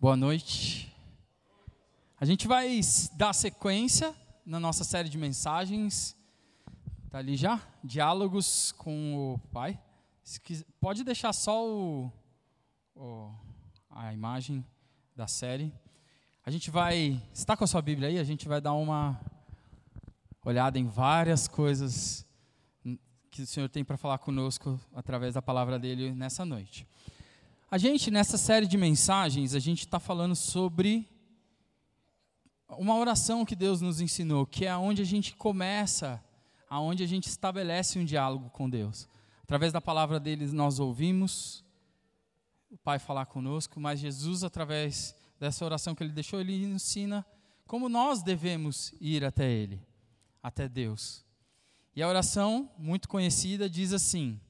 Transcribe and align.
Boa 0.00 0.16
noite. 0.16 0.90
A 2.18 2.24
gente 2.24 2.48
vai 2.48 2.80
dar 3.18 3.34
sequência 3.34 4.14
na 4.46 4.58
nossa 4.58 4.82
série 4.82 5.10
de 5.10 5.18
mensagens. 5.18 6.16
Tá 7.10 7.18
ali 7.18 7.36
já? 7.36 7.60
Diálogos 7.84 8.72
com 8.72 9.34
o 9.34 9.38
Pai. 9.52 9.78
Pode 10.80 11.04
deixar 11.04 11.34
só 11.34 11.68
o, 11.68 12.10
o, 12.96 13.30
a 13.90 14.10
imagem 14.14 14.64
da 15.14 15.26
série. 15.26 15.70
A 16.46 16.50
gente 16.50 16.70
vai. 16.70 17.22
Está 17.34 17.54
com 17.54 17.64
a 17.64 17.66
sua 17.66 17.82
Bíblia 17.82 18.08
aí? 18.08 18.18
A 18.18 18.24
gente 18.24 18.48
vai 18.48 18.58
dar 18.58 18.72
uma 18.72 19.20
olhada 20.42 20.78
em 20.78 20.86
várias 20.86 21.46
coisas 21.46 22.26
que 23.30 23.42
o 23.42 23.46
Senhor 23.46 23.68
tem 23.68 23.84
para 23.84 23.98
falar 23.98 24.16
conosco 24.16 24.80
através 24.94 25.34
da 25.34 25.42
palavra 25.42 25.78
dele 25.78 26.14
nessa 26.14 26.42
noite. 26.42 26.88
A 27.72 27.78
gente, 27.78 28.10
nessa 28.10 28.36
série 28.36 28.66
de 28.66 28.76
mensagens, 28.76 29.54
a 29.54 29.60
gente 29.60 29.80
está 29.80 30.00
falando 30.00 30.34
sobre 30.34 31.08
uma 32.68 32.96
oração 32.96 33.44
que 33.44 33.54
Deus 33.54 33.80
nos 33.80 34.00
ensinou, 34.00 34.44
que 34.44 34.66
é 34.66 34.76
onde 34.76 35.02
a 35.02 35.04
gente 35.04 35.36
começa, 35.36 36.20
aonde 36.68 37.04
a 37.04 37.06
gente 37.06 37.28
estabelece 37.28 37.96
um 37.96 38.04
diálogo 38.04 38.50
com 38.50 38.68
Deus. 38.68 39.08
Através 39.44 39.72
da 39.72 39.80
palavra 39.80 40.18
deles 40.18 40.52
nós 40.52 40.80
ouvimos 40.80 41.64
o 42.68 42.76
Pai 42.76 42.98
falar 42.98 43.26
conosco, 43.26 43.78
mas 43.78 44.00
Jesus, 44.00 44.42
através 44.42 45.14
dessa 45.38 45.64
oração 45.64 45.94
que 45.94 46.02
ele 46.02 46.12
deixou, 46.12 46.40
ele 46.40 46.64
ensina 46.64 47.24
como 47.68 47.88
nós 47.88 48.20
devemos 48.20 48.92
ir 49.00 49.24
até 49.24 49.48
Ele, 49.48 49.80
até 50.42 50.68
Deus. 50.68 51.24
E 51.94 52.02
a 52.02 52.08
oração, 52.08 52.68
muito 52.76 53.08
conhecida, 53.08 53.70
diz 53.70 53.92
assim: 53.92 54.40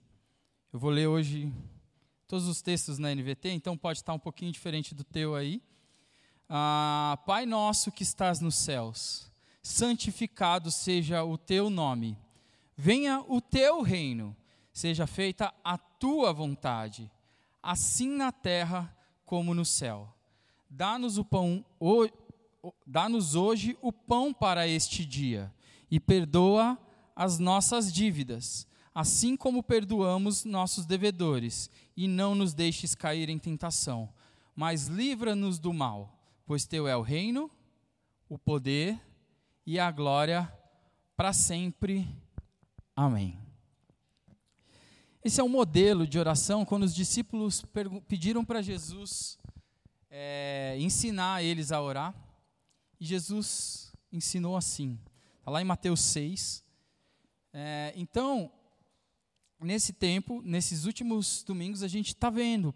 eu 0.72 0.78
vou 0.78 0.90
ler 0.90 1.06
hoje 1.06 1.52
todos 2.30 2.46
os 2.46 2.62
textos 2.62 2.96
na 2.96 3.12
NVT, 3.12 3.50
então 3.50 3.76
pode 3.76 3.98
estar 3.98 4.14
um 4.14 4.18
pouquinho 4.18 4.52
diferente 4.52 4.94
do 4.94 5.02
teu 5.02 5.34
aí. 5.34 5.60
Ah, 6.48 7.18
Pai 7.26 7.44
nosso 7.44 7.90
que 7.90 8.04
estás 8.04 8.38
nos 8.38 8.54
céus, 8.54 9.32
santificado 9.60 10.70
seja 10.70 11.24
o 11.24 11.36
teu 11.36 11.68
nome. 11.68 12.16
Venha 12.76 13.20
o 13.26 13.40
teu 13.40 13.82
reino, 13.82 14.36
seja 14.72 15.08
feita 15.08 15.52
a 15.64 15.76
tua 15.76 16.32
vontade, 16.32 17.10
assim 17.60 18.08
na 18.10 18.30
terra 18.30 18.96
como 19.26 19.52
no 19.52 19.64
céu. 19.64 20.14
Dá-nos 20.70 21.18
o 21.18 21.24
pão, 21.24 21.64
dá-nos 22.86 23.34
hoje 23.34 23.76
o 23.82 23.92
pão 23.92 24.32
para 24.32 24.68
este 24.68 25.04
dia 25.04 25.52
e 25.90 25.98
perdoa 25.98 26.78
as 27.16 27.40
nossas 27.40 27.92
dívidas, 27.92 28.68
assim 28.94 29.36
como 29.36 29.64
perdoamos 29.64 30.44
nossos 30.44 30.86
devedores, 30.86 31.68
e 32.02 32.08
não 32.08 32.34
nos 32.34 32.54
deixes 32.54 32.94
cair 32.94 33.28
em 33.28 33.38
tentação, 33.38 34.08
mas 34.56 34.86
livra-nos 34.86 35.58
do 35.58 35.70
mal, 35.70 36.18
pois 36.46 36.64
teu 36.64 36.88
é 36.88 36.96
o 36.96 37.02
reino, 37.02 37.50
o 38.26 38.38
poder 38.38 38.98
e 39.66 39.78
a 39.78 39.90
glória 39.90 40.50
para 41.14 41.34
sempre. 41.34 42.08
Amém. 42.96 43.38
Esse 45.22 45.42
é 45.42 45.44
um 45.44 45.48
modelo 45.50 46.06
de 46.06 46.18
oração 46.18 46.64
quando 46.64 46.84
os 46.84 46.94
discípulos 46.94 47.66
pediram 48.08 48.46
para 48.46 48.62
Jesus 48.62 49.38
é, 50.08 50.78
ensinar 50.80 51.42
eles 51.42 51.70
a 51.70 51.82
orar, 51.82 52.14
e 52.98 53.04
Jesus 53.04 53.92
ensinou 54.10 54.56
assim. 54.56 54.98
Está 55.40 55.50
lá 55.50 55.60
em 55.60 55.66
Mateus 55.66 56.00
6. 56.00 56.64
É, 57.52 57.92
então, 57.94 58.50
nesse 59.60 59.92
tempo, 59.92 60.42
nesses 60.44 60.84
últimos 60.84 61.42
domingos, 61.42 61.82
a 61.82 61.88
gente 61.88 62.08
está 62.08 62.30
vendo, 62.30 62.74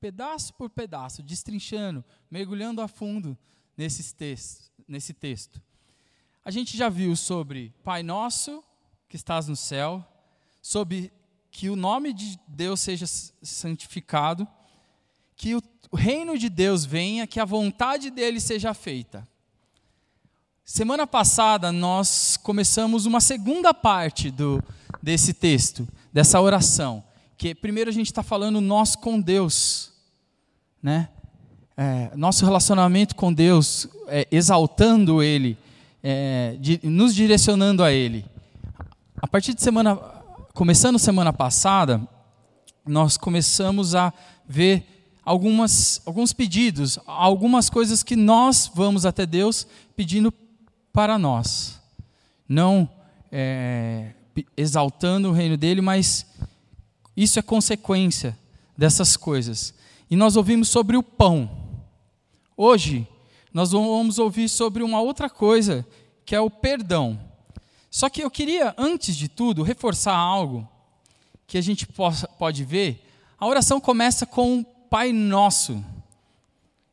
pedaço 0.00 0.54
por 0.54 0.70
pedaço, 0.70 1.22
destrinchando, 1.22 2.04
mergulhando 2.30 2.80
a 2.80 2.88
fundo 2.88 3.36
nesses 3.76 4.12
textos, 4.12 4.70
nesse 4.88 5.12
texto. 5.12 5.60
A 6.44 6.50
gente 6.50 6.76
já 6.76 6.88
viu 6.88 7.14
sobre 7.14 7.72
Pai 7.84 8.02
Nosso, 8.02 8.64
que 9.08 9.16
estás 9.16 9.46
no 9.46 9.56
céu, 9.56 10.04
sobre 10.60 11.12
que 11.50 11.68
o 11.68 11.76
nome 11.76 12.12
de 12.12 12.38
Deus 12.48 12.80
seja 12.80 13.06
santificado, 13.06 14.48
que 15.36 15.54
o 15.54 15.62
reino 15.94 16.38
de 16.38 16.48
Deus 16.48 16.84
venha, 16.84 17.26
que 17.26 17.38
a 17.38 17.44
vontade 17.44 18.10
dele 18.10 18.40
seja 18.40 18.72
feita. 18.72 19.28
Semana 20.64 21.06
passada 21.06 21.70
nós 21.70 22.36
começamos 22.36 23.04
uma 23.04 23.20
segunda 23.20 23.74
parte 23.74 24.30
do, 24.30 24.62
desse 25.02 25.34
texto, 25.34 25.86
dessa 26.12 26.40
oração. 26.40 27.02
Que 27.36 27.54
primeiro 27.54 27.90
a 27.90 27.92
gente 27.92 28.06
está 28.06 28.22
falando 28.22 28.60
nós 28.60 28.94
com 28.94 29.20
Deus, 29.20 29.92
né? 30.82 31.08
É, 31.76 32.10
nosso 32.14 32.44
relacionamento 32.44 33.16
com 33.16 33.32
Deus, 33.32 33.88
é, 34.06 34.28
exaltando 34.30 35.22
Ele, 35.22 35.56
é, 36.02 36.56
de, 36.60 36.78
nos 36.84 37.14
direcionando 37.14 37.82
a 37.82 37.90
Ele. 37.90 38.24
A 39.16 39.26
partir 39.26 39.54
de 39.54 39.62
semana, 39.62 39.96
começando 40.52 40.98
semana 40.98 41.32
passada, 41.32 42.00
nós 42.86 43.16
começamos 43.16 43.94
a 43.94 44.12
ver 44.46 44.84
algumas, 45.24 46.02
alguns 46.04 46.32
pedidos, 46.32 46.98
algumas 47.06 47.70
coisas 47.70 48.02
que 48.02 48.16
nós 48.16 48.70
vamos 48.74 49.06
até 49.06 49.24
Deus 49.24 49.66
pedindo 49.96 50.32
para 50.92 51.18
nós. 51.18 51.80
Não 52.48 52.88
é, 53.30 54.12
exaltando 54.56 55.28
o 55.28 55.32
reino 55.32 55.56
dele, 55.56 55.80
mas 55.80 56.26
isso 57.16 57.38
é 57.38 57.42
consequência 57.42 58.38
dessas 58.76 59.16
coisas. 59.16 59.74
E 60.10 60.16
nós 60.16 60.36
ouvimos 60.36 60.68
sobre 60.68 60.96
o 60.96 61.02
pão. 61.02 61.50
Hoje, 62.56 63.06
nós 63.52 63.72
vamos 63.72 64.18
ouvir 64.18 64.48
sobre 64.48 64.82
uma 64.82 65.00
outra 65.00 65.28
coisa, 65.28 65.86
que 66.24 66.34
é 66.34 66.40
o 66.40 66.50
perdão. 66.50 67.18
Só 67.90 68.08
que 68.08 68.22
eu 68.22 68.30
queria, 68.30 68.74
antes 68.78 69.14
de 69.14 69.28
tudo, 69.28 69.62
reforçar 69.62 70.16
algo 70.16 70.68
que 71.46 71.58
a 71.58 71.60
gente 71.60 71.86
possa, 71.86 72.26
pode 72.26 72.64
ver. 72.64 73.06
A 73.38 73.46
oração 73.46 73.80
começa 73.80 74.24
com 74.24 74.64
Pai 74.88 75.12
Nosso. 75.12 75.84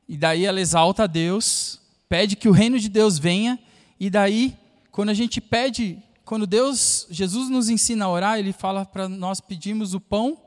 E 0.08 0.18
daí 0.18 0.46
ela 0.46 0.60
exalta 0.60 1.04
a 1.04 1.08
Deus, 1.08 1.80
pede 2.10 2.36
que 2.36 2.50
o 2.50 2.52
reino 2.52 2.80
de 2.80 2.90
Deus 2.90 3.18
venha, 3.18 3.60
e 4.00 4.10
daí, 4.10 4.58
quando 4.92 5.10
a 5.10 5.14
gente 5.14 5.40
pede 5.40 6.02
quando 6.30 6.46
Deus, 6.46 7.08
Jesus 7.10 7.50
nos 7.50 7.70
ensina 7.70 8.06
a 8.06 8.08
orar, 8.08 8.38
ele 8.38 8.54
fala 8.54 8.86
para 8.86 9.10
nós 9.10 9.42
pedirmos 9.42 9.96
o 9.96 10.00
pão 10.00 10.38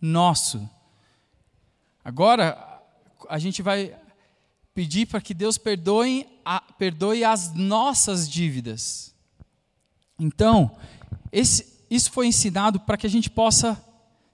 nosso. 0.00 0.70
Agora, 2.04 2.80
a 3.28 3.36
gente 3.40 3.60
vai 3.60 3.96
pedir 4.72 5.06
para 5.06 5.20
que 5.20 5.34
Deus 5.34 5.58
perdoe, 5.58 6.24
a, 6.44 6.60
perdoe 6.78 7.24
as 7.24 7.52
nossas 7.52 8.28
dívidas. 8.28 9.12
Então, 10.20 10.70
esse, 11.32 11.80
isso 11.90 12.12
foi 12.12 12.28
ensinado 12.28 12.78
para 12.78 12.96
que 12.96 13.08
a 13.08 13.10
gente 13.10 13.28
possa 13.28 13.76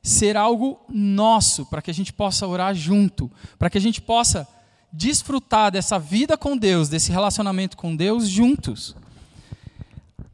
ser 0.03 0.37
algo 0.37 0.79
nosso, 0.87 1.65
para 1.65 1.81
que 1.81 1.91
a 1.91 1.95
gente 1.95 2.13
possa 2.13 2.47
orar 2.47 2.75
junto, 2.75 3.31
para 3.59 3.71
que 3.71 3.79
a 3.79 3.81
gente 3.81 4.03
possa 4.03 4.47
desfrutar 4.93 5.73
dessa 5.73 5.99
vida 5.99 6.37
com 6.37 6.59
Deus, 6.59 6.91
desse 6.91 7.11
relacionamento 7.11 7.75
com 7.75 7.97
Deus 7.97 8.29
juntos 8.29 8.95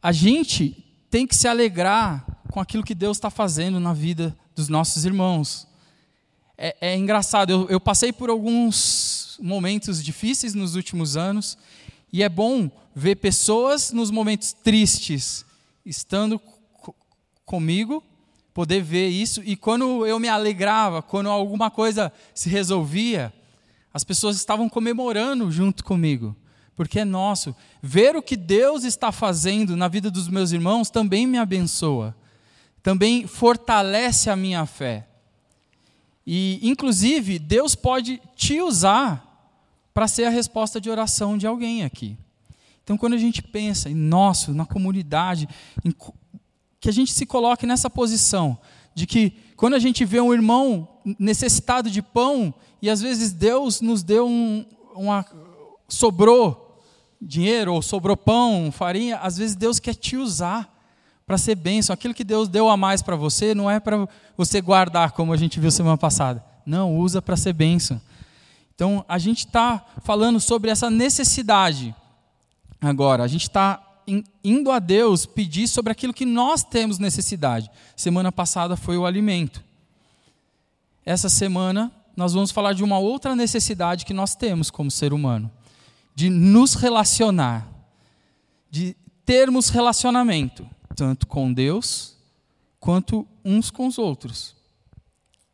a 0.07 0.13
gente 0.13 0.85
tem 1.09 1.27
que 1.27 1.35
se 1.35 1.49
alegrar 1.49 2.25
com 2.49 2.61
aquilo 2.61 2.81
que 2.81 2.95
Deus 2.95 3.17
está 3.17 3.29
fazendo 3.29 3.77
na 3.77 3.91
vida 3.91 4.33
dos 4.55 4.69
nossos 4.69 5.03
irmãos. 5.03 5.67
É, 6.57 6.77
é 6.79 6.95
engraçado, 6.95 7.49
eu, 7.49 7.67
eu, 7.67 7.77
passei 7.77 8.13
por 8.13 8.29
alguns 8.29 9.37
momentos 9.41 10.01
difíceis 10.01 10.53
nos 10.53 10.75
últimos 10.75 11.17
anos, 11.17 11.57
e 12.09 12.23
é 12.23 12.29
bom 12.29 12.71
ver 12.95 13.17
pessoas 13.17 13.91
nos 13.91 14.09
momentos 14.09 14.53
tristes 14.53 15.45
estando 15.85 16.41
comigo, 17.43 18.01
poder 18.53 18.81
ver 18.81 19.09
isso, 19.09 19.41
e 19.43 19.57
quando 19.57 20.05
eu 20.05 20.21
me 20.21 20.29
alegrava, 20.29 21.01
quando 21.01 21.29
alguma 21.29 21.69
coisa 21.69 22.13
se 22.33 22.47
resolvia, 22.47 23.33
as 23.93 24.05
pessoas 24.05 24.37
estavam 24.37 24.69
comemorando 24.69 25.51
junto 25.51 25.83
comigo 25.83 26.33
porque 26.77 26.99
é 26.99 27.05
nosso. 27.05 27.53
Ver 27.81 28.15
o 28.15 28.21
que 28.21 28.37
Deus 28.37 28.83
está 28.83 29.11
fazendo 29.11 29.75
na 29.75 29.87
vida 29.87 30.11
dos 30.11 30.29
meus 30.29 30.51
irmãos 30.51 30.91
também 30.91 31.25
me 31.25 31.39
abençoa, 31.39 32.15
também 32.83 33.25
fortalece 33.25 34.29
a 34.29 34.35
minha 34.35 34.65
fé. 34.65 35.07
E, 36.25 36.59
inclusive, 36.61 37.39
Deus 37.39 37.73
pode 37.73 38.21
te 38.35 38.61
usar 38.61 39.23
para 39.93 40.07
ser 40.07 40.25
a 40.25 40.29
resposta 40.29 40.79
de 40.79 40.89
oração 40.89 41.37
de 41.37 41.47
alguém 41.47 41.83
aqui. 41.83 42.15
Então, 42.83 42.97
quando 42.97 43.13
a 43.13 43.17
gente 43.17 43.41
pensa 43.41 43.89
em 43.89 43.95
nosso, 43.95 44.53
na 44.53 44.65
comunidade, 44.65 45.49
em, 45.83 45.91
que 46.79 46.87
a 46.87 46.93
gente 46.93 47.11
se 47.11 47.25
coloque 47.25 47.65
nessa 47.65 47.89
posição 47.89 48.57
de 48.93 49.07
que 49.07 49.33
quando 49.55 49.73
a 49.73 49.79
gente 49.79 50.05
vê 50.05 50.21
um 50.21 50.33
irmão 50.33 50.87
necessitado 51.17 51.89
de 51.89 52.01
pão 52.01 52.53
e 52.81 52.89
às 52.89 53.01
vezes 53.01 53.31
Deus 53.31 53.81
nos 53.81 54.03
deu 54.03 54.27
um, 54.27 54.65
uma 54.95 55.25
sobrou 55.87 56.66
dinheiro 57.21 57.73
ou 57.73 57.81
sobrou 57.81 58.15
pão, 58.15 58.71
farinha, 58.71 59.17
às 59.17 59.37
vezes 59.37 59.55
Deus 59.55 59.79
quer 59.79 59.93
te 59.95 60.15
usar 60.17 60.73
para 61.25 61.37
ser 61.37 61.55
bênção. 61.55 61.93
Aquilo 61.93 62.13
que 62.13 62.23
Deus 62.23 62.47
deu 62.47 62.69
a 62.69 62.77
mais 62.77 63.01
para 63.01 63.15
você 63.15 63.53
não 63.53 63.69
é 63.69 63.79
para 63.79 64.07
você 64.35 64.61
guardar, 64.61 65.11
como 65.11 65.33
a 65.33 65.37
gente 65.37 65.59
viu 65.59 65.71
semana 65.71 65.97
passada. 65.97 66.43
Não, 66.65 66.97
usa 66.97 67.21
para 67.21 67.35
ser 67.35 67.53
bênção. 67.53 67.99
Então, 68.75 69.03
a 69.09 69.17
gente 69.17 69.39
está 69.39 69.83
falando 70.03 70.39
sobre 70.39 70.69
essa 70.69 70.89
necessidade 70.89 71.95
agora. 72.79 73.23
A 73.23 73.27
gente 73.27 73.43
está 73.43 73.81
indo 74.43 74.71
a 74.71 74.79
Deus 74.79 75.25
pedir 75.25 75.67
sobre 75.67 75.91
aquilo 75.91 76.13
que 76.13 76.25
nós 76.25 76.63
temos 76.63 76.99
necessidade. 76.99 77.69
Semana 77.95 78.31
passada 78.31 78.77
foi 78.77 78.97
o 78.97 79.05
alimento. 79.05 79.63
Essa 81.05 81.27
semana 81.27 81.91
nós 82.15 82.33
vamos 82.33 82.51
falar 82.51 82.73
de 82.73 82.83
uma 82.83 82.97
outra 82.97 83.35
necessidade 83.35 84.05
que 84.05 84.13
nós 84.13 84.35
temos 84.35 84.71
como 84.71 84.89
ser 84.89 85.13
humano, 85.13 85.51
de 86.17 86.31
nos 86.31 86.73
relacionar, 86.73 87.71
de 88.71 88.97
termos 89.23 89.69
relacionamento, 89.69 90.67
tanto 90.95 91.27
com 91.27 91.53
Deus 91.53 92.17
quanto 92.79 93.27
uns 93.45 93.69
com 93.69 93.85
os 93.85 93.99
outros. 93.99 94.55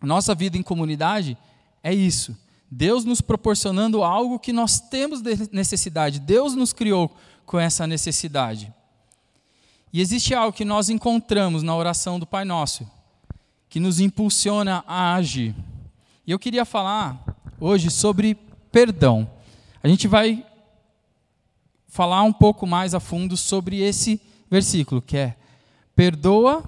Nossa 0.01 0.33
vida 0.33 0.57
em 0.57 0.63
comunidade 0.63 1.37
é 1.83 1.93
isso. 1.93 2.33
Deus 2.71 3.03
nos 3.03 3.19
proporcionando 3.19 4.05
algo 4.05 4.39
que 4.39 4.53
nós 4.53 4.79
temos 4.79 5.21
necessidade. 5.51 6.17
Deus 6.17 6.55
nos 6.55 6.71
criou 6.71 7.13
com 7.45 7.59
essa 7.59 7.85
necessidade. 7.85 8.73
E 9.91 9.99
existe 9.99 10.33
algo 10.33 10.55
que 10.55 10.63
nós 10.63 10.89
encontramos 10.89 11.61
na 11.61 11.75
oração 11.75 12.17
do 12.17 12.25
Pai 12.25 12.45
Nosso, 12.45 12.89
que 13.67 13.81
nos 13.81 13.99
impulsiona 13.99 14.81
a 14.87 15.13
agir. 15.15 15.53
E 16.25 16.31
eu 16.31 16.39
queria 16.39 16.63
falar 16.63 17.21
hoje 17.59 17.91
sobre 17.91 18.35
perdão. 18.71 19.29
A 19.83 19.89
gente 19.89 20.07
vai 20.07 20.45
falar 21.93 22.23
um 22.23 22.33
pouco 22.33 22.65
mais 22.65 22.95
a 22.95 22.99
fundo 22.99 23.37
sobre 23.37 23.79
esse 23.79 24.19
versículo, 24.49 24.99
que 24.99 25.15
é: 25.15 25.35
perdoa 25.95 26.63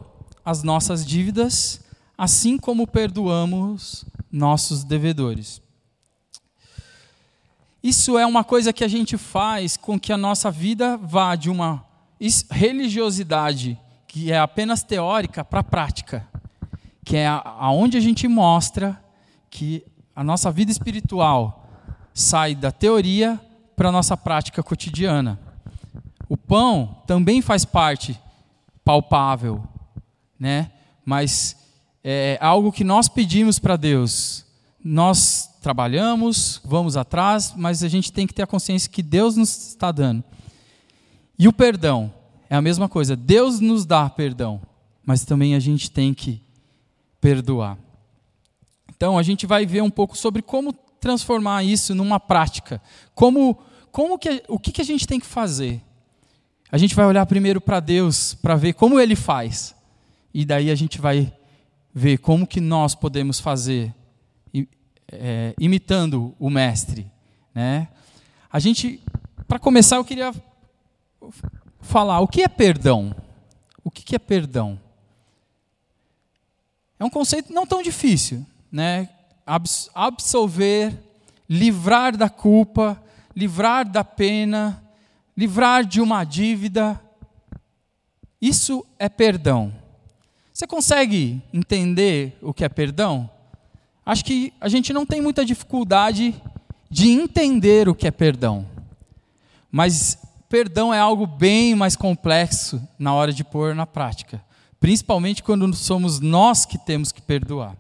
as 0.46 0.62
nossas 0.62 1.04
dívidas, 1.04 1.82
assim 2.16 2.60
como 2.60 2.86
perdoamos 2.86 4.06
nossos 4.32 4.84
devedores. 4.84 5.60
Isso 7.82 8.20
é 8.20 8.26
uma 8.26 8.44
coisa 8.44 8.72
que 8.72 8.84
a 8.84 8.88
gente 8.88 9.18
faz 9.18 9.76
com 9.76 10.00
que 10.00 10.14
a 10.14 10.18
nossa 10.18 10.52
vida 10.52 10.96
vá 10.96 11.36
de 11.36 11.50
uma 11.50 11.84
religiosidade 12.52 13.80
que 14.08 14.32
é 14.32 14.38
apenas 14.38 14.84
teórica 14.84 15.44
para 15.44 15.62
a 15.62 15.64
prática, 15.64 16.28
que 17.04 17.18
é 17.18 17.28
aonde 17.28 17.98
a 17.98 18.02
gente 18.02 18.28
mostra 18.28 19.04
que 19.50 19.84
a 20.16 20.24
nossa 20.24 20.52
vida 20.52 20.72
espiritual 20.72 21.68
sai 22.14 22.54
da 22.54 22.72
teoria 22.72 23.40
para 23.76 23.90
a 23.90 23.92
nossa 23.92 24.16
prática 24.16 24.64
cotidiana. 24.64 25.40
O 26.28 26.38
pão 26.38 27.02
também 27.06 27.42
faz 27.42 27.66
parte 27.66 28.20
palpável, 28.84 29.64
né? 30.40 30.72
mas 31.06 31.56
é 32.04 32.38
algo 32.42 32.72
que 32.72 32.84
nós 32.84 33.08
pedimos 33.08 33.60
para 33.60 33.76
Deus. 33.76 34.44
Nós 34.84 35.50
trabalhamos, 35.62 36.60
vamos 36.66 36.98
atrás, 36.98 37.54
mas 37.56 37.84
a 37.84 37.88
gente 37.88 38.12
tem 38.12 38.26
que 38.26 38.34
ter 38.34 38.44
a 38.44 38.48
consciência 38.48 38.90
que 38.90 39.04
Deus 39.04 39.36
nos 39.36 39.70
está 39.70 39.92
dando. 39.92 40.24
E 41.38 41.48
o 41.48 41.54
perdão 41.54 42.14
é 42.50 42.56
a 42.56 42.62
mesma 42.62 42.90
coisa. 42.90 43.16
Deus 43.16 43.60
nos 43.60 43.86
dá 43.86 44.10
perdão, 44.10 44.62
mas 45.06 45.26
também 45.26 45.56
a 45.56 45.60
gente 45.60 45.92
tem 45.92 46.14
que 46.14 46.42
perdoar. 47.22 47.78
Então 48.96 49.18
a 49.18 49.24
gente 49.24 49.46
vai 49.46 49.66
ver 49.66 49.82
um 49.82 49.90
pouco 49.90 50.18
sobre 50.18 50.42
como 50.42 50.74
transformar 51.00 51.64
isso 51.64 51.94
numa 51.94 52.20
prática. 52.20 52.82
Como, 53.14 53.58
como 53.92 54.18
que, 54.18 54.44
o 54.48 54.60
que, 54.60 54.72
que 54.72 54.82
a 54.82 54.86
gente 54.86 55.08
tem 55.08 55.20
que 55.20 55.26
fazer? 55.26 55.82
A 56.72 56.78
gente 56.78 56.96
vai 56.96 57.06
olhar 57.06 57.26
primeiro 57.26 57.62
para 57.62 57.80
Deus 57.80 58.34
para 58.34 58.56
ver 58.56 58.74
como 58.74 59.00
Ele 59.00 59.16
faz, 59.16 59.76
e 60.34 60.44
daí 60.44 60.70
a 60.70 60.76
gente 60.76 61.00
vai 61.00 61.34
ver 61.94 62.18
como 62.18 62.46
que 62.46 62.60
nós 62.60 62.94
podemos 62.94 63.40
fazer 63.40 63.94
é, 65.12 65.54
imitando 65.60 66.36
o 66.40 66.50
mestre. 66.50 67.10
Né? 67.54 67.88
A 68.52 68.60
gente, 68.60 69.02
para 69.48 69.60
começar, 69.60 69.98
eu 69.98 70.06
queria 70.06 70.34
falar 71.80 72.20
o 72.20 72.28
que 72.28 72.42
é 72.42 72.48
perdão. 72.48 73.16
O 73.84 73.92
que 73.92 74.16
é 74.16 74.20
perdão? 74.20 74.80
É 77.00 77.06
um 77.06 77.10
conceito 77.10 77.54
não 77.54 77.68
tão 77.68 77.82
difícil, 77.82 78.46
né? 78.72 79.10
Absolver, 79.46 80.98
livrar 81.48 82.18
da 82.18 82.30
culpa, 82.30 83.02
livrar 83.36 83.88
da 83.88 84.04
pena, 84.04 84.84
livrar 85.38 85.86
de 85.86 86.02
uma 86.02 86.24
dívida. 86.24 87.00
Isso 88.42 88.86
é 88.98 89.08
perdão. 89.08 89.74
Você 90.52 90.66
consegue 90.66 91.42
entender 91.54 92.38
o 92.42 92.54
que 92.54 92.64
é 92.64 92.70
perdão? 92.70 93.30
acho 94.06 94.24
que 94.24 94.54
a 94.62 94.70
gente 94.70 94.94
não 94.94 95.06
tem 95.06 95.20
muita 95.20 95.44
dificuldade 95.44 96.36
de 96.90 97.10
entender 97.10 97.90
o 97.90 97.96
que 97.96 98.08
é 98.08 98.12
perdão. 98.12 98.68
Mas 99.72 100.18
perdão 100.48 100.94
é 100.94 101.00
algo 101.00 101.26
bem 101.26 101.74
mais 101.74 101.96
complexo 101.96 102.82
na 103.00 103.14
hora 103.14 103.34
de 103.34 103.44
pôr 103.44 103.74
na 103.74 103.88
prática, 103.88 104.42
principalmente 104.80 105.42
quando 105.42 105.74
somos 105.74 106.20
nós 106.20 106.66
que 106.66 106.78
temos 106.78 107.12
que 107.12 107.22
perdoar. 107.22 107.76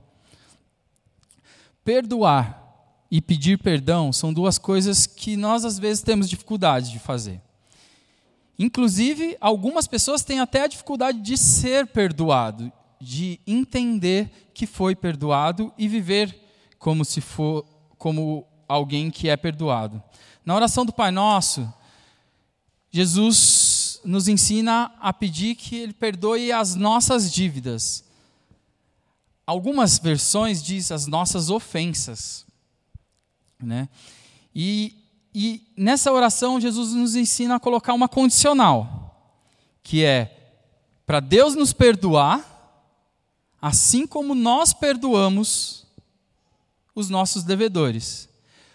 Perdoar 1.86 2.62
e 3.10 3.22
pedir 3.22 3.58
perdão 3.58 4.12
são 4.12 4.34
duas 4.34 4.58
coisas 4.58 5.08
que 5.08 5.38
nós 5.38 5.64
às 5.64 5.80
vezes 5.80 6.04
temos 6.04 6.30
dificuldade 6.30 6.92
de 6.92 7.00
fazer. 7.00 7.40
Inclusive, 8.60 9.38
algumas 9.40 9.88
pessoas 9.88 10.24
têm 10.24 10.42
até 10.42 10.64
a 10.64 10.68
dificuldade 10.68 11.22
de 11.22 11.38
ser 11.38 11.88
perdoado 11.88 12.72
de 13.00 13.40
entender 13.46 14.50
que 14.54 14.66
foi 14.66 14.96
perdoado 14.96 15.72
e 15.78 15.88
viver 15.88 16.36
como 16.80 17.04
se 17.04 17.22
for 17.22 17.66
como 17.98 18.48
alguém 18.68 19.12
que 19.12 19.30
é 19.30 19.38
perdoado. 19.38 20.02
Na 20.44 20.56
oração 20.56 20.86
do 20.86 20.94
Pai 20.94 21.12
Nosso, 21.12 21.72
Jesus 22.90 24.00
nos 24.06 24.28
ensina 24.28 24.92
a 25.00 25.12
pedir 25.12 25.56
que 25.56 25.76
ele 25.76 25.94
perdoe 25.94 26.52
as 26.52 26.76
nossas 26.76 27.32
dívidas. 27.32 28.05
Algumas 29.46 30.00
versões 30.00 30.62
diz 30.64 30.92
as 30.92 31.08
nossas 31.08 31.50
ofensas, 31.50 32.46
né? 33.60 33.88
E, 34.56 34.96
e 35.34 35.62
nessa 35.78 36.12
oração 36.12 36.60
Jesus 36.60 36.94
nos 36.94 37.16
ensina 37.16 37.56
a 37.56 37.60
colocar 37.60 37.94
uma 37.94 38.08
condicional, 38.08 39.40
que 39.84 40.04
é 40.04 40.32
para 41.06 41.20
Deus 41.20 41.56
nos 41.56 41.74
perdoar 41.74 42.54
assim 43.66 44.06
como 44.06 44.36
nós 44.36 44.74
perdoamos 44.74 45.88
os 46.94 47.10
nossos 47.10 47.44
devedores. 47.44 48.30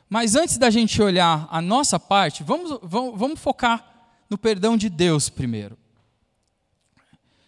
Mas 0.09 0.35
antes 0.35 0.59
da 0.59 0.69
gente 0.69 1.01
olhar 1.01 1.47
a 1.49 1.63
nossa 1.63 2.01
parte, 2.01 2.43
vamos, 2.43 2.77
vamos, 2.83 3.17
vamos 3.17 3.39
focar 3.39 4.19
no 4.29 4.37
perdão 4.37 4.77
de 4.77 4.89
Deus 4.89 5.29
primeiro. 5.29 5.79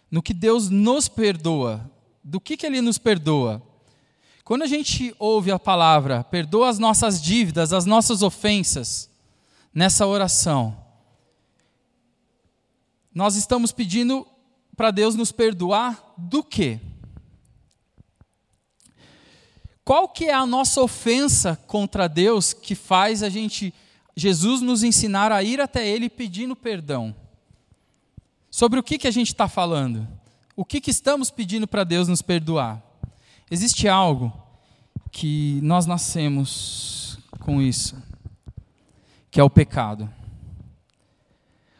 No 0.09 0.23
que 0.23 0.33
Deus 0.33 0.69
nos 0.69 1.09
perdoa. 1.09 1.91
Do 2.23 2.39
que, 2.39 2.55
que 2.55 2.65
Ele 2.65 2.81
nos 2.81 2.97
perdoa? 2.97 3.61
Quando 4.43 4.63
a 4.63 4.67
gente 4.67 5.15
ouve 5.19 5.51
a 5.51 5.59
palavra, 5.59 6.23
perdoa 6.23 6.69
as 6.69 6.79
nossas 6.79 7.21
dívidas, 7.21 7.73
as 7.73 7.85
nossas 7.85 8.21
ofensas, 8.21 9.09
nessa 9.73 10.05
oração, 10.05 10.77
nós 13.13 13.35
estamos 13.35 13.71
pedindo 13.71 14.25
para 14.75 14.91
Deus 14.91 15.15
nos 15.15 15.31
perdoar 15.31 16.13
do 16.17 16.43
quê? 16.43 16.79
Qual 19.85 20.07
que 20.07 20.25
é 20.25 20.33
a 20.33 20.45
nossa 20.45 20.81
ofensa 20.81 21.55
contra 21.67 22.07
Deus 22.07 22.53
que 22.53 22.73
faz 22.73 23.21
a 23.21 23.29
gente 23.29 23.73
Jesus 24.15 24.61
nos 24.61 24.83
ensinar 24.83 25.31
a 25.31 25.43
ir 25.43 25.59
até 25.59 25.87
Ele 25.87 26.09
pedindo 26.09 26.55
perdão? 26.55 27.15
Sobre 28.49 28.79
o 28.79 28.83
que, 28.83 28.97
que 28.97 29.07
a 29.07 29.11
gente 29.11 29.27
está 29.27 29.47
falando? 29.47 30.07
O 30.55 30.63
que, 30.63 30.79
que 30.79 30.91
estamos 30.91 31.31
pedindo 31.31 31.67
para 31.67 31.83
Deus 31.83 32.07
nos 32.07 32.21
perdoar? 32.21 32.81
Existe 33.49 33.87
algo 33.87 34.31
que 35.11 35.59
nós 35.63 35.85
nascemos 35.85 37.17
com 37.39 37.61
isso, 37.61 37.95
que 39.31 39.39
é 39.39 39.43
o 39.43 39.49
pecado. 39.49 40.09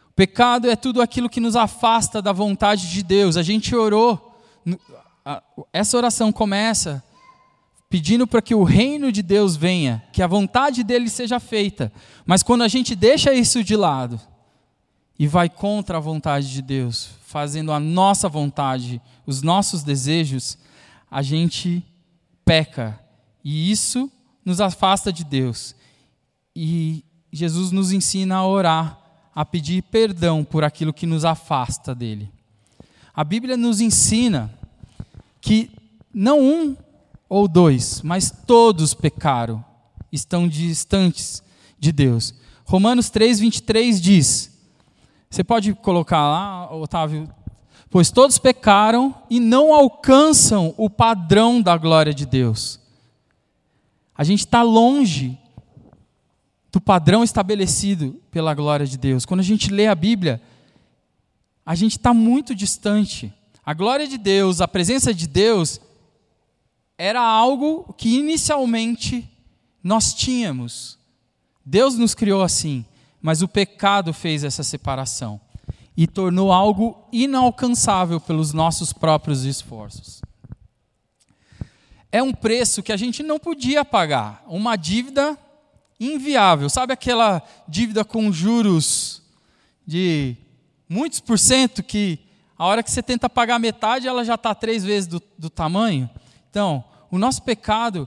O 0.08 0.12
pecado 0.14 0.68
é 0.68 0.74
tudo 0.74 1.00
aquilo 1.00 1.28
que 1.28 1.40
nos 1.40 1.54
afasta 1.54 2.20
da 2.20 2.32
vontade 2.32 2.90
de 2.90 3.02
Deus. 3.02 3.36
A 3.36 3.42
gente 3.42 3.74
orou, 3.74 4.38
essa 5.72 5.96
oração 5.96 6.32
começa 6.32 7.02
pedindo 7.88 8.26
para 8.26 8.42
que 8.42 8.56
o 8.56 8.64
reino 8.64 9.12
de 9.12 9.22
Deus 9.22 9.54
venha, 9.54 10.02
que 10.12 10.20
a 10.20 10.26
vontade 10.26 10.82
dele 10.82 11.08
seja 11.08 11.38
feita. 11.38 11.92
Mas 12.26 12.42
quando 12.42 12.62
a 12.62 12.68
gente 12.68 12.96
deixa 12.96 13.32
isso 13.32 13.62
de 13.62 13.76
lado 13.76 14.20
e 15.16 15.28
vai 15.28 15.48
contra 15.48 15.98
a 15.98 16.00
vontade 16.00 16.50
de 16.52 16.60
Deus, 16.60 17.10
fazendo 17.34 17.72
a 17.72 17.80
nossa 17.80 18.28
vontade, 18.28 19.02
os 19.26 19.42
nossos 19.42 19.82
desejos, 19.82 20.56
a 21.10 21.20
gente 21.20 21.84
peca. 22.44 22.96
E 23.42 23.72
isso 23.72 24.08
nos 24.44 24.60
afasta 24.60 25.12
de 25.12 25.24
Deus. 25.24 25.74
E 26.54 27.04
Jesus 27.32 27.72
nos 27.72 27.90
ensina 27.90 28.36
a 28.36 28.46
orar, 28.46 29.00
a 29.34 29.44
pedir 29.44 29.82
perdão 29.82 30.44
por 30.44 30.62
aquilo 30.62 30.92
que 30.92 31.08
nos 31.08 31.24
afasta 31.24 31.92
dele. 31.92 32.30
A 33.12 33.24
Bíblia 33.24 33.56
nos 33.56 33.80
ensina 33.80 34.48
que 35.40 35.72
não 36.14 36.40
um 36.40 36.76
ou 37.28 37.48
dois, 37.48 38.00
mas 38.02 38.32
todos 38.46 38.94
pecaram 38.94 39.64
estão 40.12 40.46
distantes 40.46 41.42
de 41.80 41.90
Deus. 41.90 42.32
Romanos 42.64 43.10
3, 43.10 43.40
23 43.40 44.00
diz: 44.00 44.53
Você 45.34 45.42
pode 45.42 45.74
colocar 45.74 46.30
lá, 46.30 46.72
Otávio? 46.72 47.28
Pois 47.90 48.08
todos 48.12 48.38
pecaram 48.38 49.12
e 49.28 49.40
não 49.40 49.74
alcançam 49.74 50.72
o 50.76 50.88
padrão 50.88 51.60
da 51.60 51.76
glória 51.76 52.14
de 52.14 52.24
Deus. 52.24 52.78
A 54.16 54.22
gente 54.22 54.46
está 54.46 54.62
longe 54.62 55.36
do 56.70 56.80
padrão 56.80 57.24
estabelecido 57.24 58.22
pela 58.30 58.54
glória 58.54 58.86
de 58.86 58.96
Deus. 58.96 59.26
Quando 59.26 59.40
a 59.40 59.42
gente 59.42 59.72
lê 59.72 59.88
a 59.88 59.94
Bíblia, 59.96 60.40
a 61.66 61.74
gente 61.74 61.98
está 61.98 62.14
muito 62.14 62.54
distante. 62.54 63.34
A 63.66 63.74
glória 63.74 64.06
de 64.06 64.16
Deus, 64.16 64.60
a 64.60 64.68
presença 64.68 65.12
de 65.12 65.26
Deus, 65.26 65.80
era 66.96 67.20
algo 67.20 67.92
que 67.98 68.20
inicialmente 68.20 69.28
nós 69.82 70.14
tínhamos. 70.14 70.96
Deus 71.66 71.98
nos 71.98 72.14
criou 72.14 72.40
assim, 72.40 72.84
mas 73.24 73.40
o 73.40 73.48
pecado 73.48 74.12
fez 74.12 74.44
essa 74.44 74.62
separação 74.62 75.40
e 75.96 76.06
tornou 76.06 76.52
algo 76.52 77.08
inalcançável 77.10 78.20
pelos 78.20 78.52
nossos 78.52 78.92
próprios 78.92 79.44
esforços. 79.44 80.20
É 82.12 82.22
um 82.22 82.34
preço 82.34 82.82
que 82.82 82.92
a 82.92 82.98
gente 82.98 83.22
não 83.22 83.38
podia 83.38 83.82
pagar, 83.82 84.44
uma 84.46 84.76
dívida 84.76 85.38
inviável. 85.98 86.68
Sabe 86.68 86.92
aquela 86.92 87.42
dívida 87.66 88.04
com 88.04 88.30
juros 88.30 89.22
de 89.86 90.36
muitos 90.86 91.18
por 91.18 91.38
cento 91.38 91.82
que 91.82 92.18
a 92.58 92.66
hora 92.66 92.82
que 92.82 92.90
você 92.90 93.02
tenta 93.02 93.30
pagar 93.30 93.58
metade, 93.58 94.06
ela 94.06 94.22
já 94.22 94.34
está 94.34 94.54
três 94.54 94.84
vezes 94.84 95.08
do, 95.08 95.22
do 95.38 95.48
tamanho? 95.48 96.10
Então, 96.50 96.84
o 97.10 97.16
nosso 97.16 97.42
pecado 97.42 98.06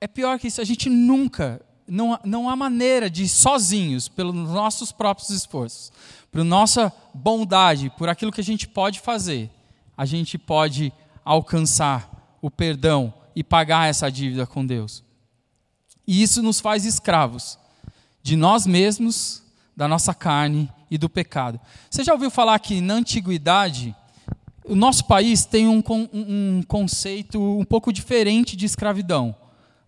é 0.00 0.08
pior 0.08 0.36
que 0.36 0.48
isso. 0.48 0.60
A 0.60 0.64
gente 0.64 0.90
nunca, 0.90 1.64
não, 1.90 2.18
não 2.24 2.48
há 2.48 2.54
maneira 2.54 3.10
de 3.10 3.28
sozinhos, 3.28 4.08
pelos 4.08 4.34
nossos 4.34 4.92
próprios 4.92 5.30
esforços, 5.30 5.92
por 6.30 6.44
nossa 6.44 6.92
bondade, 7.12 7.90
por 7.98 8.08
aquilo 8.08 8.30
que 8.30 8.40
a 8.40 8.44
gente 8.44 8.68
pode 8.68 9.00
fazer, 9.00 9.50
a 9.96 10.06
gente 10.06 10.38
pode 10.38 10.92
alcançar 11.24 12.38
o 12.40 12.50
perdão 12.50 13.12
e 13.34 13.42
pagar 13.42 13.88
essa 13.88 14.10
dívida 14.10 14.46
com 14.46 14.64
Deus. 14.64 15.02
E 16.06 16.22
isso 16.22 16.42
nos 16.42 16.60
faz 16.60 16.84
escravos 16.84 17.58
de 18.22 18.36
nós 18.36 18.66
mesmos, 18.66 19.42
da 19.76 19.88
nossa 19.88 20.14
carne 20.14 20.70
e 20.90 20.96
do 20.96 21.08
pecado. 21.08 21.60
Você 21.90 22.04
já 22.04 22.12
ouviu 22.12 22.30
falar 22.30 22.58
que 22.58 22.80
na 22.80 22.94
antiguidade 22.94 23.94
o 24.64 24.76
nosso 24.76 25.04
país 25.06 25.44
tem 25.44 25.66
um, 25.66 25.82
um 26.12 26.62
conceito 26.66 27.40
um 27.40 27.64
pouco 27.64 27.92
diferente 27.92 28.56
de 28.56 28.66
escravidão, 28.66 29.34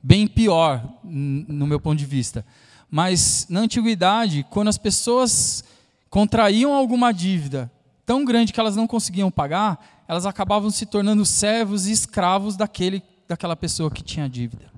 bem 0.02 0.26
pior 0.26 0.82
no 1.02 1.66
meu 1.66 1.78
ponto 1.78 1.98
de 1.98 2.06
vista. 2.06 2.44
Mas 2.90 3.46
na 3.48 3.60
antiguidade, 3.60 4.44
quando 4.50 4.68
as 4.68 4.76
pessoas 4.76 5.64
contraíam 6.10 6.74
alguma 6.74 7.12
dívida 7.12 7.70
tão 8.04 8.24
grande 8.24 8.52
que 8.52 8.60
elas 8.60 8.76
não 8.76 8.86
conseguiam 8.86 9.30
pagar, 9.30 10.04
elas 10.06 10.26
acabavam 10.26 10.70
se 10.70 10.84
tornando 10.84 11.24
servos 11.24 11.86
e 11.86 11.92
escravos 11.92 12.56
daquele, 12.56 13.02
daquela 13.26 13.56
pessoa 13.56 13.90
que 13.90 14.02
tinha 14.02 14.28
dívida. 14.28 14.70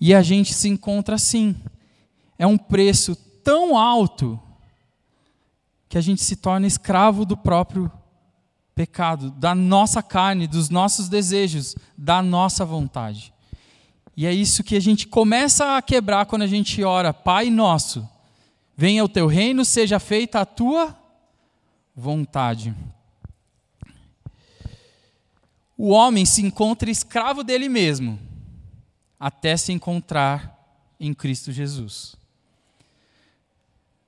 E 0.00 0.14
a 0.14 0.22
gente 0.22 0.54
se 0.54 0.68
encontra 0.68 1.16
assim. 1.16 1.56
É 2.38 2.46
um 2.46 2.56
preço 2.56 3.16
tão 3.42 3.76
alto 3.76 4.40
que 5.88 5.98
a 5.98 6.00
gente 6.00 6.22
se 6.22 6.36
torna 6.36 6.66
escravo 6.66 7.24
do 7.24 7.36
próprio 7.36 7.90
pecado, 8.72 9.32
da 9.32 9.54
nossa 9.54 10.02
carne, 10.02 10.46
dos 10.46 10.70
nossos 10.70 11.08
desejos, 11.08 11.74
da 11.98 12.22
nossa 12.22 12.64
vontade. 12.64 13.33
E 14.16 14.26
é 14.26 14.32
isso 14.32 14.62
que 14.62 14.76
a 14.76 14.80
gente 14.80 15.08
começa 15.08 15.76
a 15.76 15.82
quebrar 15.82 16.26
quando 16.26 16.42
a 16.42 16.46
gente 16.46 16.82
ora, 16.84 17.12
Pai 17.12 17.50
nosso, 17.50 18.08
venha 18.76 19.04
o 19.04 19.08
teu 19.08 19.26
reino, 19.26 19.64
seja 19.64 19.98
feita 19.98 20.40
a 20.40 20.46
tua 20.46 20.96
vontade. 21.94 22.74
O 25.76 25.88
homem 25.90 26.24
se 26.24 26.42
encontra 26.42 26.90
escravo 26.90 27.42
dele 27.42 27.68
mesmo 27.68 28.18
até 29.18 29.56
se 29.56 29.72
encontrar 29.72 30.54
em 31.00 31.12
Cristo 31.12 31.50
Jesus. 31.50 32.14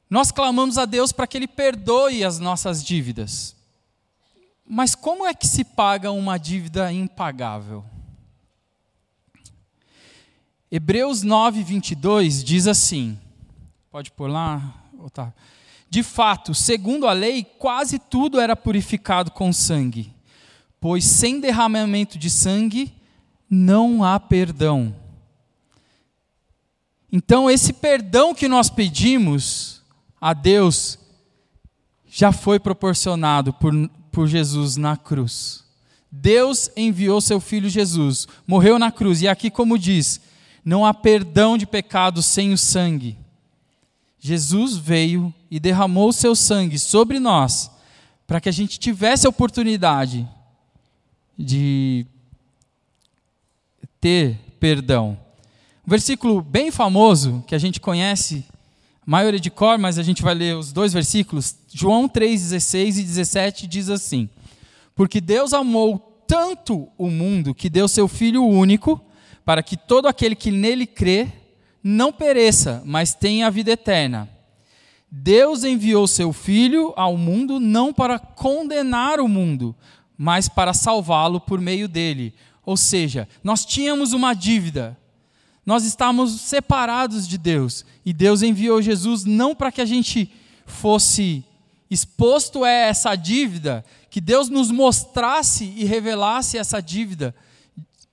Nós 0.09 0.31
clamamos 0.31 0.79
a 0.79 0.85
Deus 0.85 1.11
para 1.11 1.27
que 1.27 1.37
Ele 1.37 1.49
perdoe 1.49 2.23
as 2.23 2.39
nossas 2.39 2.85
dívidas. 2.85 3.57
Mas 4.65 4.95
como 4.95 5.27
é 5.27 5.35
que 5.35 5.47
se 5.47 5.65
paga 5.65 6.13
uma 6.13 6.39
dívida 6.39 6.93
impagável? 6.93 7.85
Hebreus 10.77 11.23
9, 11.23 11.63
22 11.63 12.45
diz 12.45 12.67
assim: 12.67 13.19
pode 13.91 14.11
pôr 14.11 14.29
lá, 14.29 14.75
Otávio. 14.99 15.33
De 15.89 16.03
fato, 16.03 16.53
segundo 16.55 17.07
a 17.07 17.15
lei, 17.15 17.45
quase 17.45 17.99
tudo 17.99 18.39
era 18.39 18.55
purificado 18.55 19.31
com 19.31 19.55
sangue, 19.55 20.13
pois 20.79 21.03
sem 21.03 21.41
derramamento 21.41 22.19
de 22.19 22.29
sangue 22.29 22.93
não 23.49 24.05
há 24.05 24.21
perdão. 24.21 24.95
Então, 27.11 27.51
esse 27.51 27.73
perdão 27.73 28.35
que 28.35 28.47
nós 28.47 28.69
pedimos 28.69 29.83
a 30.21 30.35
Deus 30.35 30.99
já 32.07 32.33
foi 32.33 32.61
proporcionado 32.61 33.51
por, 33.55 33.73
por 34.13 34.27
Jesus 34.27 34.77
na 34.77 34.95
cruz. 34.95 35.65
Deus 36.13 36.71
enviou 36.77 37.19
seu 37.23 37.41
filho 37.41 37.71
Jesus, 37.71 38.29
morreu 38.47 38.79
na 38.79 38.93
cruz, 38.93 39.23
e 39.23 39.29
aqui, 39.29 39.51
como 39.51 39.79
diz, 39.79 40.21
não 40.67 40.85
há 40.85 40.93
perdão 40.93 41.57
de 41.57 41.65
pecados 41.65 42.27
sem 42.27 42.53
o 42.53 42.59
sangue. 42.59 43.17
Jesus 44.19 44.77
veio 44.77 45.33
e 45.49 45.61
derramou 45.61 46.13
seu 46.13 46.35
sangue 46.35 46.77
sobre 46.77 47.21
nós, 47.21 47.71
para 48.27 48.41
que 48.41 48.49
a 48.49 48.53
gente 48.53 48.77
tivesse 48.77 49.29
a 49.29 49.31
oportunidade 49.31 50.29
de 51.39 52.05
ter 54.01 54.37
perdão. 54.59 55.17
Um 55.87 55.91
versículo 55.91 56.43
bem 56.43 56.73
famoso, 56.73 57.45
que 57.47 57.55
a 57.55 57.59
gente 57.59 57.79
conhece, 57.79 58.45
maioria 59.07 59.39
de 59.39 59.53
cor, 59.53 59.79
mas 59.79 60.01
a 60.01 60.03
gente 60.03 60.21
vai 60.21 60.35
ler 60.35 60.57
os 60.57 60.73
dois 60.73 60.93
versículos. 60.93 61.55
João 61.73 62.09
3, 62.09 62.43
16 62.43 62.99
e 62.99 63.03
17 63.05 63.69
diz 63.69 63.89
assim: 63.89 64.29
Porque 64.97 65.21
Deus 65.21 65.53
amou 65.53 66.25
tanto 66.27 66.89
o 66.99 67.09
mundo 67.09 67.55
que 67.55 67.71
deu 67.71 67.87
seu 67.87 68.09
Filho 68.09 68.45
único, 68.45 69.01
para 69.47 69.63
que 69.63 69.77
todo 69.77 70.09
aquele 70.09 70.35
que 70.35 70.51
nele 70.51 70.87
crê 70.89 71.29
não 71.83 72.13
pereça, 72.13 72.83
mas 72.85 73.15
tenha 73.15 73.47
a 73.47 73.51
vida 73.51 73.71
eterna. 73.71 74.29
Deus 75.09 75.63
enviou 75.63 76.09
seu 76.09 76.33
Filho 76.33 76.93
ao 76.97 77.17
mundo 77.17 77.61
não 77.61 77.93
para 77.93 78.19
condenar 78.19 79.21
o 79.21 79.29
mundo, 79.29 79.73
mas 80.19 80.49
para 80.49 80.75
salvá-lo 80.75 81.41
por 81.41 81.61
meio 81.61 81.87
dele. 81.87 82.35
Ou 82.65 82.77
seja, 82.77 83.29
nós 83.45 83.65
tínhamos 83.65 84.13
uma 84.13 84.35
dívida, 84.35 84.99
nós 85.65 85.85
estávamos 85.85 86.41
separados 86.41 87.29
de 87.29 87.39
Deus. 87.39 87.87
E 88.05 88.13
Deus 88.13 88.43
enviou 88.43 88.83
Jesus 88.83 89.25
não 89.25 89.55
para 89.55 89.71
que 89.71 89.81
a 89.81 89.87
gente 89.87 90.29
fosse 90.67 91.45
exposto 91.89 92.65
a 92.65 92.69
essa 92.69 93.15
dívida, 93.15 93.85
que 94.11 94.21
Deus 94.21 94.49
nos 94.49 94.73
mostrasse 94.73 95.73
e 95.77 95.85
revelasse 95.85 96.59
essa 96.59 96.81
dívida, 96.83 97.33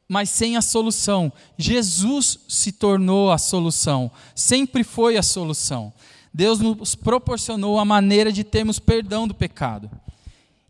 mas 0.08 0.30
sem 0.30 0.58
a 0.58 0.62
solução. 0.62 1.32
Jesus 1.58 2.40
se 2.48 2.72
tornou 2.72 3.32
a 3.32 3.38
solução, 3.38 4.12
sempre 4.36 4.84
foi 4.84 5.18
a 5.18 5.24
solução. 5.24 5.94
Deus 6.34 6.60
nos 6.60 6.96
proporcionou 6.96 7.80
a 7.80 7.86
maneira 7.86 8.32
de 8.32 8.44
termos 8.44 8.80
perdão 8.80 9.28
do 9.28 9.36
pecado. 9.36 9.90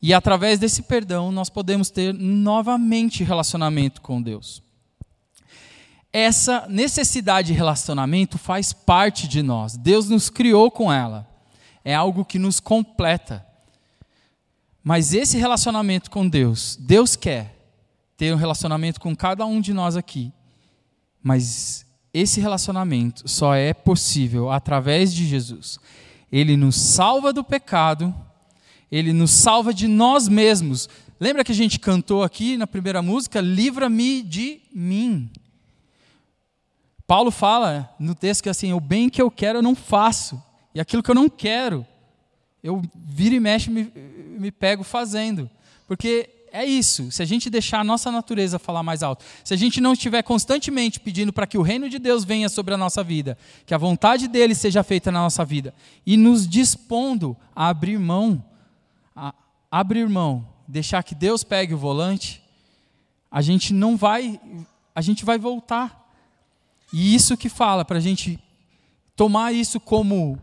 E 0.01 0.13
através 0.13 0.59
desse 0.59 0.81
perdão, 0.81 1.31
nós 1.31 1.49
podemos 1.49 1.89
ter 1.89 2.13
novamente 2.13 3.23
relacionamento 3.23 4.01
com 4.01 4.21
Deus 4.21 4.61
essa 6.13 6.67
necessidade 6.69 7.47
de 7.47 7.53
relacionamento 7.53 8.37
faz 8.37 8.71
parte 8.71 9.27
de 9.27 9.41
nós. 9.41 9.75
Deus 9.75 10.07
nos 10.07 10.29
criou 10.29 10.69
com 10.69 10.93
ela. 10.93 11.27
É 11.83 11.95
algo 11.95 12.23
que 12.23 12.37
nos 12.37 12.59
completa. 12.59 13.43
Mas 14.83 15.13
esse 15.13 15.39
relacionamento 15.39 16.11
com 16.11 16.27
Deus, 16.29 16.77
Deus 16.79 17.15
quer 17.15 17.52
ter 18.17 18.33
um 18.33 18.37
relacionamento 18.37 18.99
com 18.99 19.15
cada 19.15 19.45
um 19.45 19.59
de 19.59 19.73
nós 19.73 19.95
aqui. 19.95 20.31
Mas 21.21 21.85
esse 22.13 22.39
relacionamento 22.39 23.27
só 23.27 23.55
é 23.55 23.73
possível 23.73 24.51
através 24.51 25.13
de 25.13 25.25
Jesus. 25.25 25.79
Ele 26.31 26.57
nos 26.57 26.75
salva 26.75 27.31
do 27.31 27.43
pecado, 27.43 28.13
ele 28.91 29.13
nos 29.13 29.31
salva 29.31 29.73
de 29.73 29.87
nós 29.87 30.27
mesmos. 30.27 30.89
Lembra 31.19 31.43
que 31.43 31.51
a 31.51 31.55
gente 31.55 31.79
cantou 31.79 32.23
aqui 32.23 32.57
na 32.57 32.67
primeira 32.67 33.01
música? 33.01 33.39
Livra-me 33.41 34.21
de 34.21 34.61
mim. 34.73 35.29
Paulo 37.07 37.31
fala 37.31 37.93
no 37.99 38.15
texto 38.15 38.43
que 38.43 38.49
assim, 38.49 38.73
o 38.73 38.79
bem 38.79 39.09
que 39.09 39.21
eu 39.21 39.29
quero 39.29 39.59
eu 39.59 39.63
não 39.63 39.75
faço, 39.75 40.41
e 40.73 40.79
aquilo 40.79 41.03
que 41.03 41.11
eu 41.11 41.15
não 41.15 41.29
quero, 41.29 41.85
eu 42.63 42.81
viro 42.95 43.35
e 43.35 43.39
mexo 43.39 43.69
me, 43.69 43.91
me 44.39 44.51
pego 44.51 44.83
fazendo. 44.83 45.49
Porque 45.87 46.29
é 46.53 46.63
isso. 46.63 47.11
Se 47.11 47.23
a 47.23 47.25
gente 47.25 47.49
deixar 47.49 47.79
a 47.79 47.83
nossa 47.83 48.11
natureza 48.11 48.59
falar 48.59 48.83
mais 48.83 49.01
alto, 49.01 49.25
se 49.43 49.55
a 49.55 49.57
gente 49.57 49.81
não 49.81 49.93
estiver 49.93 50.21
constantemente 50.21 50.99
pedindo 50.99 51.33
para 51.33 51.47
que 51.47 51.57
o 51.57 51.63
reino 51.63 51.89
de 51.89 51.97
Deus 51.97 52.23
venha 52.23 52.47
sobre 52.47 52.75
a 52.75 52.77
nossa 52.77 53.03
vida, 53.03 53.35
que 53.65 53.73
a 53.73 53.77
vontade 53.77 54.27
dele 54.27 54.53
seja 54.53 54.83
feita 54.83 55.11
na 55.11 55.19
nossa 55.19 55.43
vida, 55.43 55.73
e 56.05 56.15
nos 56.15 56.47
dispondo 56.47 57.35
a 57.55 57.69
abrir 57.69 57.97
mão, 57.97 58.45
a 59.15 59.33
abrir 59.71 60.07
mão, 60.07 60.47
deixar 60.67 61.01
que 61.01 61.15
Deus 61.15 61.43
pegue 61.43 61.73
o 61.73 61.77
volante, 61.77 62.39
a 63.31 63.41
gente 63.41 63.73
não 63.73 63.97
vai, 63.97 64.39
a 64.93 65.01
gente 65.01 65.25
vai 65.25 65.39
voltar. 65.39 66.07
E 66.93 67.15
isso 67.15 67.35
que 67.35 67.49
fala 67.49 67.83
para 67.83 67.97
a 67.97 68.01
gente 68.01 68.39
tomar 69.15 69.51
isso 69.51 69.79
como 69.79 70.37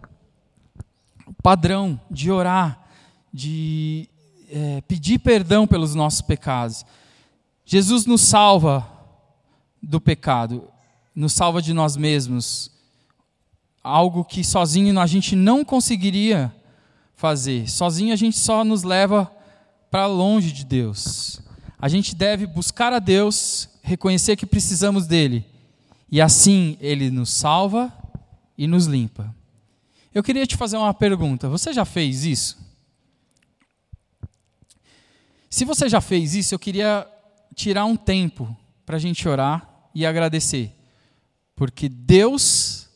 padrão 1.40 2.00
de 2.10 2.32
orar, 2.32 2.84
de 3.32 4.08
é, 4.50 4.80
pedir 4.82 5.18
perdão 5.18 5.66
pelos 5.66 5.94
nossos 5.94 6.20
pecados. 6.20 6.84
Jesus 7.64 8.04
nos 8.04 8.20
salva 8.22 8.86
do 9.82 10.00
pecado, 10.00 10.68
nos 11.14 11.32
salva 11.32 11.62
de 11.62 11.72
nós 11.72 11.96
mesmos, 11.96 12.70
algo 13.82 14.24
que 14.24 14.44
sozinho 14.44 14.98
a 14.98 15.06
gente 15.06 15.34
não 15.36 15.64
conseguiria 15.64 16.52
fazer. 17.14 17.68
Sozinho 17.70 18.12
a 18.12 18.16
gente 18.16 18.38
só 18.38 18.64
nos 18.64 18.82
leva 18.82 19.30
para 19.90 20.06
longe 20.06 20.52
de 20.52 20.64
Deus. 20.64 21.40
A 21.78 21.88
gente 21.88 22.14
deve 22.14 22.46
buscar 22.46 22.92
a 22.92 22.98
Deus, 22.98 23.68
reconhecer 23.82 24.36
que 24.36 24.46
precisamos 24.46 25.06
dele, 25.06 25.46
e 26.10 26.20
assim 26.20 26.76
ele 26.80 27.10
nos 27.10 27.30
salva 27.30 27.92
e 28.58 28.66
nos 28.66 28.86
limpa. 28.86 29.34
Eu 30.12 30.22
queria 30.22 30.46
te 30.46 30.56
fazer 30.56 30.76
uma 30.76 30.92
pergunta: 30.92 31.48
você 31.48 31.72
já 31.72 31.84
fez 31.84 32.24
isso? 32.24 32.69
Se 35.50 35.64
você 35.64 35.88
já 35.88 36.00
fez 36.00 36.36
isso, 36.36 36.54
eu 36.54 36.58
queria 36.60 37.06
tirar 37.56 37.84
um 37.84 37.96
tempo 37.96 38.56
para 38.86 38.96
a 38.96 39.00
gente 39.00 39.28
orar 39.28 39.68
e 39.92 40.06
agradecer, 40.06 40.72
porque 41.56 41.88
Deus 41.88 42.88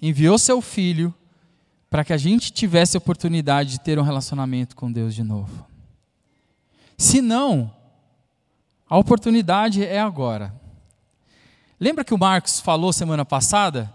enviou 0.00 0.38
seu 0.38 0.62
Filho 0.62 1.12
para 1.90 2.04
que 2.04 2.12
a 2.12 2.16
gente 2.16 2.52
tivesse 2.52 2.96
a 2.96 2.98
oportunidade 2.98 3.70
de 3.72 3.80
ter 3.80 3.98
um 3.98 4.02
relacionamento 4.02 4.76
com 4.76 4.90
Deus 4.90 5.14
de 5.14 5.24
novo. 5.24 5.66
Se 6.96 7.20
não, 7.20 7.74
a 8.88 8.96
oportunidade 8.96 9.84
é 9.84 9.98
agora. 9.98 10.54
Lembra 11.78 12.04
que 12.04 12.14
o 12.14 12.18
Marcos 12.18 12.60
falou 12.60 12.92
semana 12.92 13.24
passada 13.24 13.92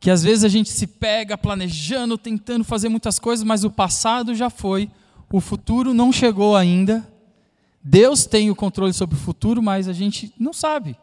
que 0.00 0.10
às 0.10 0.22
vezes 0.22 0.44
a 0.44 0.48
gente 0.48 0.70
se 0.70 0.86
pega 0.86 1.36
planejando, 1.36 2.16
tentando 2.16 2.64
fazer 2.64 2.88
muitas 2.88 3.18
coisas, 3.18 3.44
mas 3.44 3.64
o 3.64 3.70
passado 3.70 4.34
já 4.34 4.48
foi, 4.48 4.90
o 5.30 5.42
futuro 5.42 5.92
não 5.92 6.10
chegou 6.10 6.56
ainda 6.56 7.06
Deus 7.82 8.26
tem 8.26 8.50
o 8.50 8.56
controle 8.56 8.92
sobre 8.92 9.16
o 9.16 9.20
futuro, 9.20 9.62
mas 9.62 9.88
a 9.88 9.92
gente 9.92 10.32
não 10.38 10.52
sabe 10.52 10.96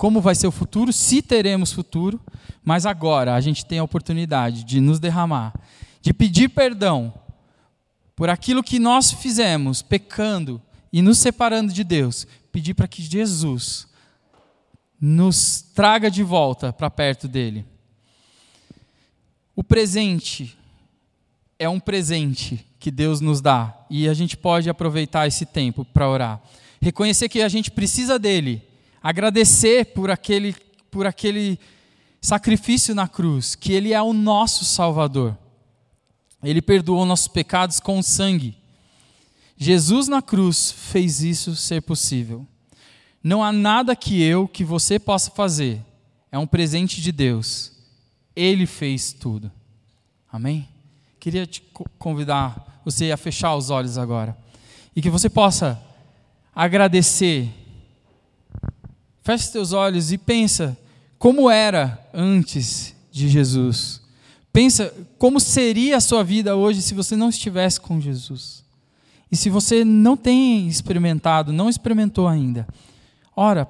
como 0.00 0.18
vai 0.22 0.34
ser 0.34 0.46
o 0.46 0.50
futuro, 0.50 0.94
se 0.94 1.20
teremos 1.20 1.72
futuro, 1.72 2.18
mas 2.64 2.86
agora 2.86 3.34
a 3.34 3.40
gente 3.42 3.66
tem 3.66 3.80
a 3.80 3.84
oportunidade 3.84 4.64
de 4.64 4.80
nos 4.80 4.98
derramar, 4.98 5.52
de 6.00 6.14
pedir 6.14 6.48
perdão 6.48 7.12
por 8.16 8.30
aquilo 8.30 8.62
que 8.62 8.78
nós 8.78 9.12
fizemos, 9.12 9.82
pecando 9.82 10.58
e 10.90 11.02
nos 11.02 11.18
separando 11.18 11.70
de 11.70 11.84
Deus, 11.84 12.26
pedir 12.50 12.72
para 12.72 12.88
que 12.88 13.02
Jesus 13.02 13.86
nos 14.98 15.60
traga 15.74 16.10
de 16.10 16.22
volta 16.22 16.72
para 16.72 16.88
perto 16.88 17.28
dele. 17.28 17.66
O 19.54 19.62
presente 19.62 20.56
é 21.60 21.68
um 21.68 21.78
presente 21.78 22.66
que 22.78 22.90
Deus 22.90 23.20
nos 23.20 23.42
dá 23.42 23.76
e 23.90 24.08
a 24.08 24.14
gente 24.14 24.34
pode 24.34 24.70
aproveitar 24.70 25.28
esse 25.28 25.44
tempo 25.44 25.84
para 25.84 26.08
orar. 26.08 26.42
Reconhecer 26.80 27.28
que 27.28 27.42
a 27.42 27.48
gente 27.50 27.70
precisa 27.70 28.18
dele, 28.18 28.62
agradecer 29.02 29.84
por 29.92 30.10
aquele, 30.10 30.56
por 30.90 31.06
aquele 31.06 31.60
sacrifício 32.18 32.94
na 32.94 33.06
cruz, 33.06 33.54
que 33.54 33.74
ele 33.74 33.92
é 33.92 34.00
o 34.00 34.14
nosso 34.14 34.64
Salvador. 34.64 35.36
Ele 36.42 36.62
perdoou 36.62 37.04
nossos 37.04 37.28
pecados 37.28 37.78
com 37.78 38.02
sangue. 38.02 38.56
Jesus 39.54 40.08
na 40.08 40.22
cruz 40.22 40.72
fez 40.72 41.20
isso 41.20 41.54
ser 41.54 41.82
possível. 41.82 42.46
Não 43.22 43.44
há 43.44 43.52
nada 43.52 43.94
que 43.94 44.22
eu, 44.22 44.48
que 44.48 44.64
você 44.64 44.98
possa 44.98 45.30
fazer. 45.30 45.84
É 46.32 46.38
um 46.38 46.46
presente 46.46 47.02
de 47.02 47.12
Deus. 47.12 47.72
Ele 48.34 48.64
fez 48.64 49.12
tudo. 49.12 49.52
Amém? 50.32 50.66
Queria 51.20 51.46
te 51.46 51.62
convidar 51.98 52.80
você 52.82 53.12
a 53.12 53.16
fechar 53.16 53.54
os 53.54 53.68
olhos 53.68 53.98
agora. 53.98 54.36
E 54.96 55.02
que 55.02 55.10
você 55.10 55.28
possa 55.28 55.80
agradecer. 56.54 57.48
Feche 59.22 59.44
os 59.44 59.50
teus 59.50 59.72
olhos 59.74 60.10
e 60.10 60.18
pensa 60.18 60.76
como 61.18 61.50
era 61.50 62.02
antes 62.14 62.96
de 63.12 63.28
Jesus. 63.28 64.00
Pensa 64.50 64.92
como 65.18 65.38
seria 65.38 65.98
a 65.98 66.00
sua 66.00 66.24
vida 66.24 66.56
hoje 66.56 66.80
se 66.80 66.94
você 66.94 67.14
não 67.14 67.28
estivesse 67.28 67.78
com 67.78 68.00
Jesus. 68.00 68.64
E 69.30 69.36
se 69.36 69.50
você 69.50 69.84
não 69.84 70.16
tem 70.16 70.66
experimentado, 70.66 71.52
não 71.52 71.68
experimentou 71.68 72.26
ainda, 72.26 72.66
ora 73.36 73.64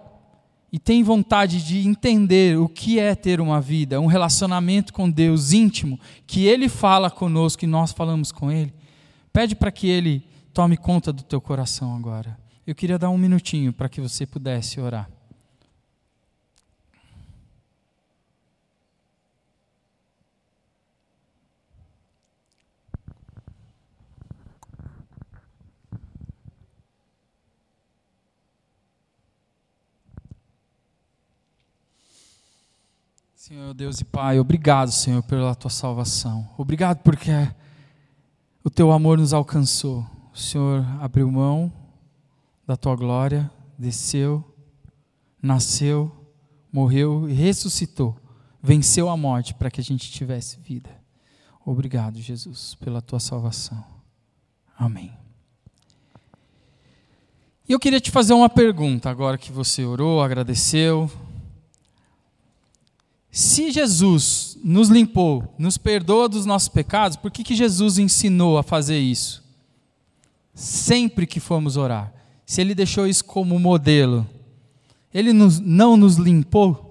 e 0.72 0.78
tem 0.78 1.02
vontade 1.02 1.64
de 1.64 1.86
entender 1.86 2.58
o 2.58 2.68
que 2.68 2.98
é 2.98 3.14
ter 3.14 3.40
uma 3.40 3.60
vida, 3.60 4.00
um 4.00 4.06
relacionamento 4.06 4.92
com 4.92 5.10
Deus 5.10 5.52
íntimo, 5.52 5.98
que 6.26 6.46
Ele 6.46 6.68
fala 6.68 7.10
conosco 7.10 7.64
e 7.64 7.68
nós 7.68 7.92
falamos 7.92 8.30
com 8.30 8.50
Ele, 8.50 8.72
Pede 9.32 9.54
para 9.54 9.70
que 9.70 9.88
Ele 9.88 10.24
tome 10.52 10.76
conta 10.76 11.12
do 11.12 11.22
teu 11.22 11.40
coração 11.40 11.94
agora. 11.94 12.36
Eu 12.66 12.74
queria 12.74 12.98
dar 12.98 13.10
um 13.10 13.18
minutinho 13.18 13.72
para 13.72 13.88
que 13.88 14.00
você 14.00 14.26
pudesse 14.26 14.80
orar. 14.80 15.08
Senhor 33.50 33.74
Deus 33.74 34.00
e 34.00 34.04
Pai, 34.04 34.38
obrigado, 34.38 34.92
Senhor, 34.92 35.24
pela 35.24 35.56
tua 35.56 35.72
salvação. 35.72 36.48
Obrigado 36.56 36.98
porque 36.98 37.32
o 38.62 38.70
teu 38.70 38.92
amor 38.92 39.18
nos 39.18 39.32
alcançou. 39.32 40.06
O 40.32 40.38
Senhor 40.38 40.86
abriu 41.00 41.28
mão 41.28 41.72
da 42.64 42.76
tua 42.76 42.94
glória, 42.94 43.50
desceu, 43.76 44.44
nasceu, 45.42 46.12
morreu 46.72 47.28
e 47.28 47.32
ressuscitou. 47.32 48.16
Venceu 48.62 49.08
a 49.08 49.16
morte 49.16 49.52
para 49.52 49.68
que 49.68 49.80
a 49.80 49.84
gente 49.84 50.12
tivesse 50.12 50.60
vida. 50.60 50.90
Obrigado, 51.66 52.20
Jesus, 52.20 52.76
pela 52.76 53.02
tua 53.02 53.18
salvação. 53.18 53.84
Amém. 54.78 55.12
E 57.68 57.72
eu 57.72 57.80
queria 57.80 58.00
te 58.00 58.12
fazer 58.12 58.32
uma 58.32 58.48
pergunta, 58.48 59.10
agora 59.10 59.36
que 59.36 59.50
você 59.50 59.84
orou, 59.84 60.22
agradeceu. 60.22 61.10
Se 63.30 63.70
Jesus 63.70 64.58
nos 64.62 64.88
limpou, 64.88 65.54
nos 65.56 65.78
perdoa 65.78 66.28
dos 66.28 66.44
nossos 66.44 66.68
pecados, 66.68 67.16
por 67.16 67.30
que, 67.30 67.44
que 67.44 67.54
Jesus 67.54 67.98
ensinou 67.98 68.58
a 68.58 68.62
fazer 68.62 68.98
isso? 68.98 69.44
Sempre 70.54 71.26
que 71.26 71.38
formos 71.38 71.76
orar. 71.76 72.12
Se 72.44 72.60
ele 72.60 72.74
deixou 72.74 73.06
isso 73.06 73.24
como 73.24 73.58
modelo, 73.58 74.26
ele 75.14 75.32
nos, 75.32 75.60
não 75.60 75.96
nos 75.96 76.16
limpou? 76.16 76.90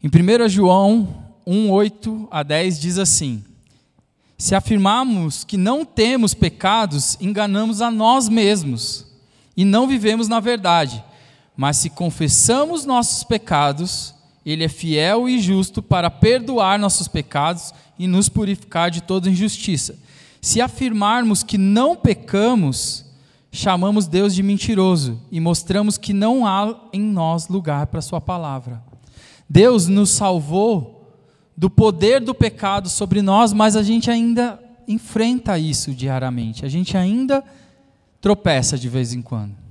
Em 0.00 0.08
1 0.08 0.48
João 0.48 1.24
1, 1.44 1.70
8 1.70 2.28
a 2.30 2.42
10 2.44 2.80
diz 2.80 2.98
assim: 2.98 3.42
Se 4.38 4.54
afirmarmos 4.54 5.42
que 5.42 5.56
não 5.56 5.84
temos 5.84 6.34
pecados, 6.34 7.16
enganamos 7.20 7.80
a 7.80 7.90
nós 7.90 8.28
mesmos 8.28 9.06
e 9.56 9.64
não 9.64 9.88
vivemos 9.88 10.28
na 10.28 10.38
verdade. 10.38 11.02
Mas 11.56 11.76
se 11.76 11.90
confessamos 11.90 12.84
nossos 12.84 13.22
pecados, 13.22 14.14
Ele 14.44 14.64
é 14.64 14.68
fiel 14.68 15.28
e 15.28 15.40
justo 15.40 15.82
para 15.82 16.10
perdoar 16.10 16.78
nossos 16.78 17.08
pecados 17.08 17.72
e 17.98 18.06
nos 18.06 18.28
purificar 18.28 18.90
de 18.90 19.02
toda 19.02 19.30
injustiça. 19.30 19.96
Se 20.40 20.60
afirmarmos 20.60 21.42
que 21.42 21.56
não 21.56 21.96
pecamos, 21.96 23.04
chamamos 23.50 24.06
Deus 24.06 24.34
de 24.34 24.42
mentiroso 24.42 25.20
e 25.30 25.40
mostramos 25.40 25.96
que 25.96 26.12
não 26.12 26.46
há 26.46 26.74
em 26.92 27.00
nós 27.00 27.48
lugar 27.48 27.86
para 27.86 28.02
Sua 28.02 28.20
palavra. 28.20 28.82
Deus 29.48 29.86
nos 29.86 30.10
salvou 30.10 30.94
do 31.56 31.70
poder 31.70 32.20
do 32.20 32.34
pecado 32.34 32.88
sobre 32.88 33.22
nós, 33.22 33.52
mas 33.52 33.76
a 33.76 33.82
gente 33.82 34.10
ainda 34.10 34.60
enfrenta 34.88 35.58
isso 35.58 35.92
diariamente, 35.92 36.64
a 36.64 36.68
gente 36.68 36.96
ainda 36.96 37.44
tropeça 38.20 38.76
de 38.76 38.88
vez 38.88 39.12
em 39.12 39.22
quando. 39.22 39.63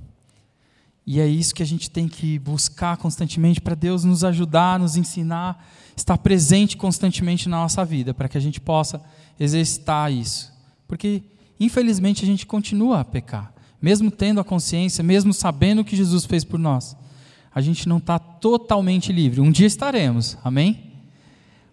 E 1.06 1.20
é 1.20 1.26
isso 1.26 1.54
que 1.54 1.62
a 1.62 1.66
gente 1.66 1.90
tem 1.90 2.08
que 2.08 2.38
buscar 2.38 2.96
constantemente 2.96 3.60
para 3.60 3.74
Deus 3.74 4.04
nos 4.04 4.24
ajudar, 4.24 4.78
nos 4.78 4.96
ensinar, 4.96 5.68
estar 5.94 6.16
presente 6.16 6.76
constantemente 6.76 7.48
na 7.48 7.58
nossa 7.58 7.84
vida, 7.84 8.14
para 8.14 8.28
que 8.28 8.38
a 8.38 8.40
gente 8.40 8.60
possa 8.60 9.02
exercitar 9.38 10.10
isso. 10.10 10.52
Porque 10.88 11.22
infelizmente 11.60 12.24
a 12.24 12.26
gente 12.26 12.46
continua 12.46 13.00
a 13.00 13.04
pecar, 13.04 13.52
mesmo 13.80 14.10
tendo 14.10 14.40
a 14.40 14.44
consciência, 14.44 15.04
mesmo 15.04 15.32
sabendo 15.34 15.82
o 15.82 15.84
que 15.84 15.96
Jesus 15.96 16.24
fez 16.24 16.42
por 16.42 16.58
nós. 16.58 16.96
A 17.54 17.60
gente 17.60 17.88
não 17.88 17.98
está 17.98 18.18
totalmente 18.18 19.12
livre. 19.12 19.40
Um 19.40 19.52
dia 19.52 19.66
estaremos, 19.66 20.38
amém? 20.42 20.92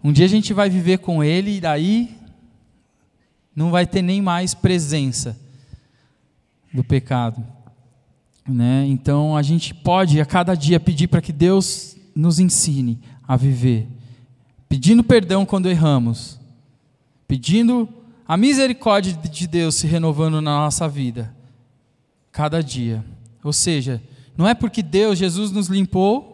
Um 0.03 0.11
dia 0.11 0.25
a 0.25 0.29
gente 0.29 0.53
vai 0.53 0.69
viver 0.69 0.99
com 0.99 1.23
Ele 1.23 1.57
e 1.57 1.61
daí 1.61 2.17
não 3.55 3.71
vai 3.71 3.87
ter 3.87 4.01
nem 4.01 4.21
mais 4.21 4.53
presença 4.53 5.39
do 6.73 6.83
pecado. 6.83 7.60
Né? 8.47 8.85
Então 8.87 9.35
a 9.35 9.41
gente 9.41 9.73
pode 9.73 10.19
a 10.19 10.25
cada 10.25 10.55
dia 10.55 10.79
pedir 10.79 11.07
para 11.07 11.21
que 11.21 11.31
Deus 11.31 11.95
nos 12.15 12.39
ensine 12.39 12.99
a 13.27 13.37
viver, 13.37 13.87
pedindo 14.67 15.03
perdão 15.03 15.45
quando 15.45 15.69
erramos, 15.69 16.39
pedindo 17.27 17.87
a 18.27 18.35
misericórdia 18.35 19.13
de 19.13 19.47
Deus 19.47 19.75
se 19.75 19.87
renovando 19.87 20.41
na 20.41 20.57
nossa 20.57 20.87
vida, 20.87 21.33
cada 22.31 22.61
dia. 22.61 23.03
Ou 23.43 23.53
seja, 23.53 24.01
não 24.37 24.47
é 24.47 24.53
porque 24.53 24.81
Deus, 24.81 25.19
Jesus 25.19 25.51
nos 25.51 25.67
limpou 25.67 26.31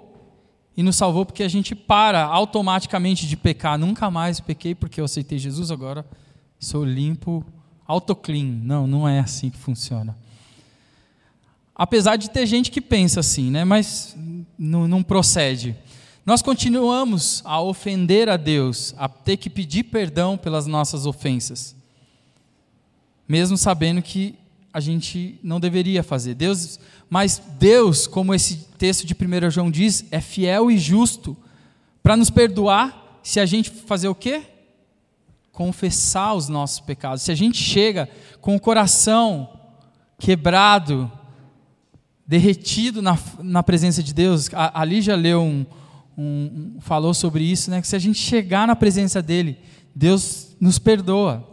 e 0.76 0.84
nos 0.84 0.96
salvou 0.96 1.26
porque 1.26 1.44
a 1.44 1.48
gente 1.48 1.74
para 1.74 2.24
automaticamente 2.24 3.28
de 3.28 3.36
pecar. 3.36 3.78
Nunca 3.78 4.12
mais 4.12 4.40
pequei 4.40 4.76
porque 4.76 5.02
eu 5.02 5.06
aceitei 5.06 5.40
Jesus, 5.40 5.72
agora 5.72 6.06
sou 6.60 6.86
limpo, 6.86 7.44
autoclean. 7.88 8.60
Não, 8.64 8.86
não 8.86 9.08
é 9.08 9.20
assim 9.20 9.50
que 9.50 9.58
funciona. 9.58 10.16
Apesar 11.78 12.16
de 12.16 12.32
ter 12.32 12.48
gente 12.48 12.72
que 12.72 12.82
pensa 12.82 13.20
assim, 13.20 13.52
né? 13.52 13.64
mas 13.64 14.18
não, 14.58 14.88
não 14.88 15.04
procede. 15.04 15.76
Nós 16.26 16.42
continuamos 16.42 17.42
a 17.46 17.62
ofender 17.62 18.28
a 18.28 18.36
Deus, 18.36 18.96
a 18.98 19.08
ter 19.08 19.38
que 19.38 19.50
pedir 19.50 19.84
perdão 19.84 20.36
pelas 20.38 20.66
nossas 20.66 21.06
ofensas, 21.06 21.76
mesmo 23.28 23.58
sabendo 23.58 24.02
que 24.02 24.36
a 24.74 24.80
gente 24.80 25.40
não 25.44 25.60
deveria 25.60 26.02
fazer. 26.02 26.34
Deus, 26.34 26.80
mas 27.10 27.42
Deus, 27.60 28.08
como 28.08 28.34
esse 28.34 28.68
texto 28.78 29.06
de 29.06 29.14
1 29.14 29.52
João 29.52 29.72
diz, 29.72 30.04
é 30.12 30.20
fiel 30.20 30.72
e 30.72 30.78
justo 30.78 31.38
para 32.02 32.18
nos 32.18 32.30
perdoar 32.30 33.20
se 33.22 33.40
a 33.40 33.46
gente 33.46 33.70
fazer 33.70 34.08
o 34.08 34.16
quê? 34.16 34.42
Confessar 35.52 36.34
os 36.34 36.50
nossos 36.50 36.80
pecados. 36.80 37.22
Se 37.22 37.32
a 37.32 37.36
gente 37.36 37.58
chega 37.58 38.10
com 38.42 38.56
o 38.56 38.60
coração 38.60 39.50
quebrado, 40.18 41.12
derretido 42.28 43.02
na, 43.02 43.18
na 43.40 43.64
presença 43.64 44.04
de 44.04 44.14
Deus. 44.14 44.50
A, 44.54 44.82
ali 44.82 45.02
já 45.02 45.16
leu 45.16 45.42
um, 45.42 45.66
um, 46.18 46.76
falou 46.82 47.14
sobre 47.14 47.44
isso, 47.44 47.72
né? 47.72 47.80
Que 47.82 47.88
se 47.88 47.96
a 47.96 48.00
gente 48.00 48.20
chegar 48.20 48.68
na 48.68 48.76
presença 48.76 49.22
dele, 49.22 49.58
Deus 49.96 50.56
nos 50.60 50.78
perdoa. 50.78 51.48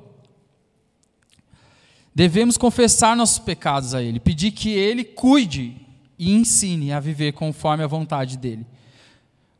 Devemos 2.12 2.56
confessar 2.56 3.16
nossos 3.16 3.38
pecados 3.38 3.94
a 3.94 4.02
Ele, 4.02 4.18
pedir 4.18 4.50
que 4.50 4.70
Ele 4.70 5.04
cuide 5.04 5.76
e 6.18 6.32
ensine 6.32 6.92
a 6.92 7.00
viver 7.00 7.32
conforme 7.32 7.84
a 7.84 7.88
vontade 7.88 8.36
dEle. 8.36 8.66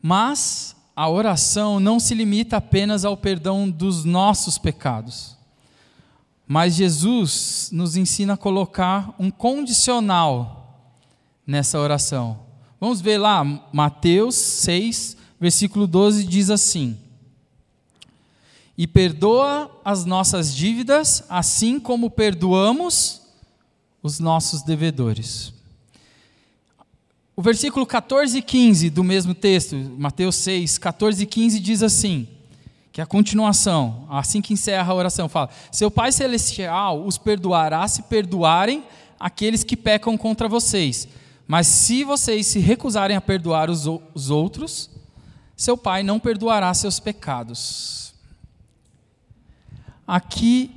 Mas 0.00 0.76
a 0.94 1.08
oração 1.08 1.80
não 1.80 1.98
se 1.98 2.14
limita 2.14 2.58
apenas 2.58 3.04
ao 3.04 3.16
perdão 3.16 3.68
dos 3.68 4.04
nossos 4.04 4.58
pecados. 4.58 5.36
Mas 6.46 6.74
Jesus 6.74 7.70
nos 7.72 7.96
ensina 7.96 8.34
a 8.34 8.36
colocar 8.36 9.14
um 9.18 9.30
condicional 9.30 10.63
nessa 11.46 11.78
oração. 11.78 12.40
Vamos 12.80 13.00
ver 13.00 13.18
lá, 13.18 13.44
Mateus 13.72 14.34
6, 14.34 15.16
versículo 15.40 15.86
12 15.86 16.24
diz 16.24 16.50
assim: 16.50 16.98
E 18.76 18.86
perdoa 18.86 19.70
as 19.84 20.04
nossas 20.04 20.54
dívidas, 20.54 21.24
assim 21.28 21.78
como 21.80 22.10
perdoamos 22.10 23.22
os 24.02 24.18
nossos 24.18 24.62
devedores. 24.62 25.52
O 27.36 27.42
versículo 27.42 27.84
14 27.84 28.38
e 28.38 28.42
15 28.42 28.90
do 28.90 29.02
mesmo 29.02 29.34
texto, 29.34 29.74
Mateus 29.76 30.36
6, 30.36 30.78
14 30.78 31.22
e 31.22 31.26
15 31.26 31.60
diz 31.60 31.82
assim: 31.82 32.28
que 32.94 33.00
é 33.00 33.04
a 33.04 33.06
continuação, 33.08 34.06
assim 34.08 34.40
que 34.40 34.52
encerra 34.52 34.92
a 34.92 34.94
oração, 34.94 35.28
fala: 35.28 35.50
Seu 35.72 35.90
Pai 35.90 36.12
Celestial 36.12 37.04
os 37.04 37.18
perdoará 37.18 37.88
se 37.88 38.04
perdoarem 38.04 38.84
aqueles 39.18 39.64
que 39.64 39.76
pecam 39.76 40.16
contra 40.16 40.48
vocês. 40.48 41.08
Mas 41.46 41.66
se 41.66 42.04
vocês 42.04 42.46
se 42.46 42.58
recusarem 42.58 43.16
a 43.16 43.20
perdoar 43.20 43.68
os, 43.68 43.86
os 44.14 44.30
outros, 44.30 44.90
seu 45.56 45.76
Pai 45.76 46.02
não 46.02 46.18
perdoará 46.18 46.72
seus 46.72 46.98
pecados. 46.98 48.14
Aqui 50.06 50.70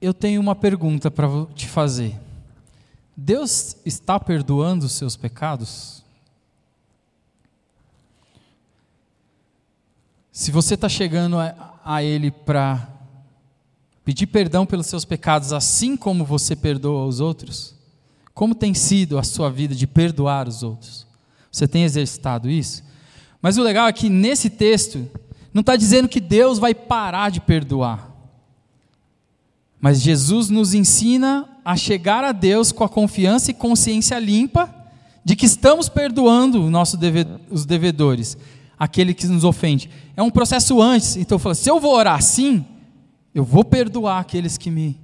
eu 0.00 0.14
tenho 0.14 0.40
uma 0.40 0.54
pergunta 0.54 1.10
para 1.10 1.28
te 1.54 1.68
fazer. 1.68 2.18
Deus 3.16 3.76
está 3.84 4.20
perdoando 4.20 4.86
os 4.86 4.92
seus 4.92 5.16
pecados? 5.16 6.04
Se 10.30 10.50
você 10.50 10.74
está 10.74 10.88
chegando 10.88 11.38
a, 11.38 11.80
a 11.82 12.02
Ele 12.02 12.30
para 12.30 12.88
pedir 14.04 14.26
perdão 14.26 14.66
pelos 14.66 14.86
seus 14.86 15.04
pecados, 15.04 15.52
assim 15.52 15.96
como 15.96 16.24
você 16.24 16.54
perdoa 16.54 17.06
os 17.06 17.20
outros, 17.20 17.75
como 18.36 18.54
tem 18.54 18.74
sido 18.74 19.18
a 19.18 19.22
sua 19.22 19.50
vida 19.50 19.74
de 19.74 19.86
perdoar 19.86 20.46
os 20.46 20.62
outros? 20.62 21.06
Você 21.50 21.66
tem 21.66 21.84
exercitado 21.84 22.50
isso? 22.50 22.84
Mas 23.40 23.56
o 23.56 23.62
legal 23.62 23.88
é 23.88 23.92
que 23.94 24.10
nesse 24.10 24.50
texto, 24.50 25.08
não 25.54 25.60
está 25.60 25.74
dizendo 25.74 26.06
que 26.06 26.20
Deus 26.20 26.58
vai 26.58 26.74
parar 26.74 27.30
de 27.30 27.40
perdoar. 27.40 28.12
Mas 29.80 30.02
Jesus 30.02 30.50
nos 30.50 30.74
ensina 30.74 31.48
a 31.64 31.78
chegar 31.78 32.24
a 32.24 32.32
Deus 32.32 32.72
com 32.72 32.84
a 32.84 32.90
confiança 32.90 33.52
e 33.52 33.54
consciência 33.54 34.18
limpa 34.18 34.68
de 35.24 35.34
que 35.34 35.46
estamos 35.46 35.88
perdoando 35.88 36.68
nosso 36.68 36.98
os 37.50 37.64
devedores, 37.64 38.36
aquele 38.78 39.14
que 39.14 39.26
nos 39.26 39.44
ofende. 39.44 39.88
É 40.14 40.22
um 40.22 40.30
processo 40.30 40.82
antes. 40.82 41.16
Então, 41.16 41.36
eu 41.36 41.40
falo, 41.40 41.54
se 41.54 41.70
eu 41.70 41.80
vou 41.80 41.94
orar 41.94 42.18
assim, 42.18 42.66
eu 43.34 43.44
vou 43.44 43.64
perdoar 43.64 44.20
aqueles 44.20 44.58
que 44.58 44.70
me 44.70 45.00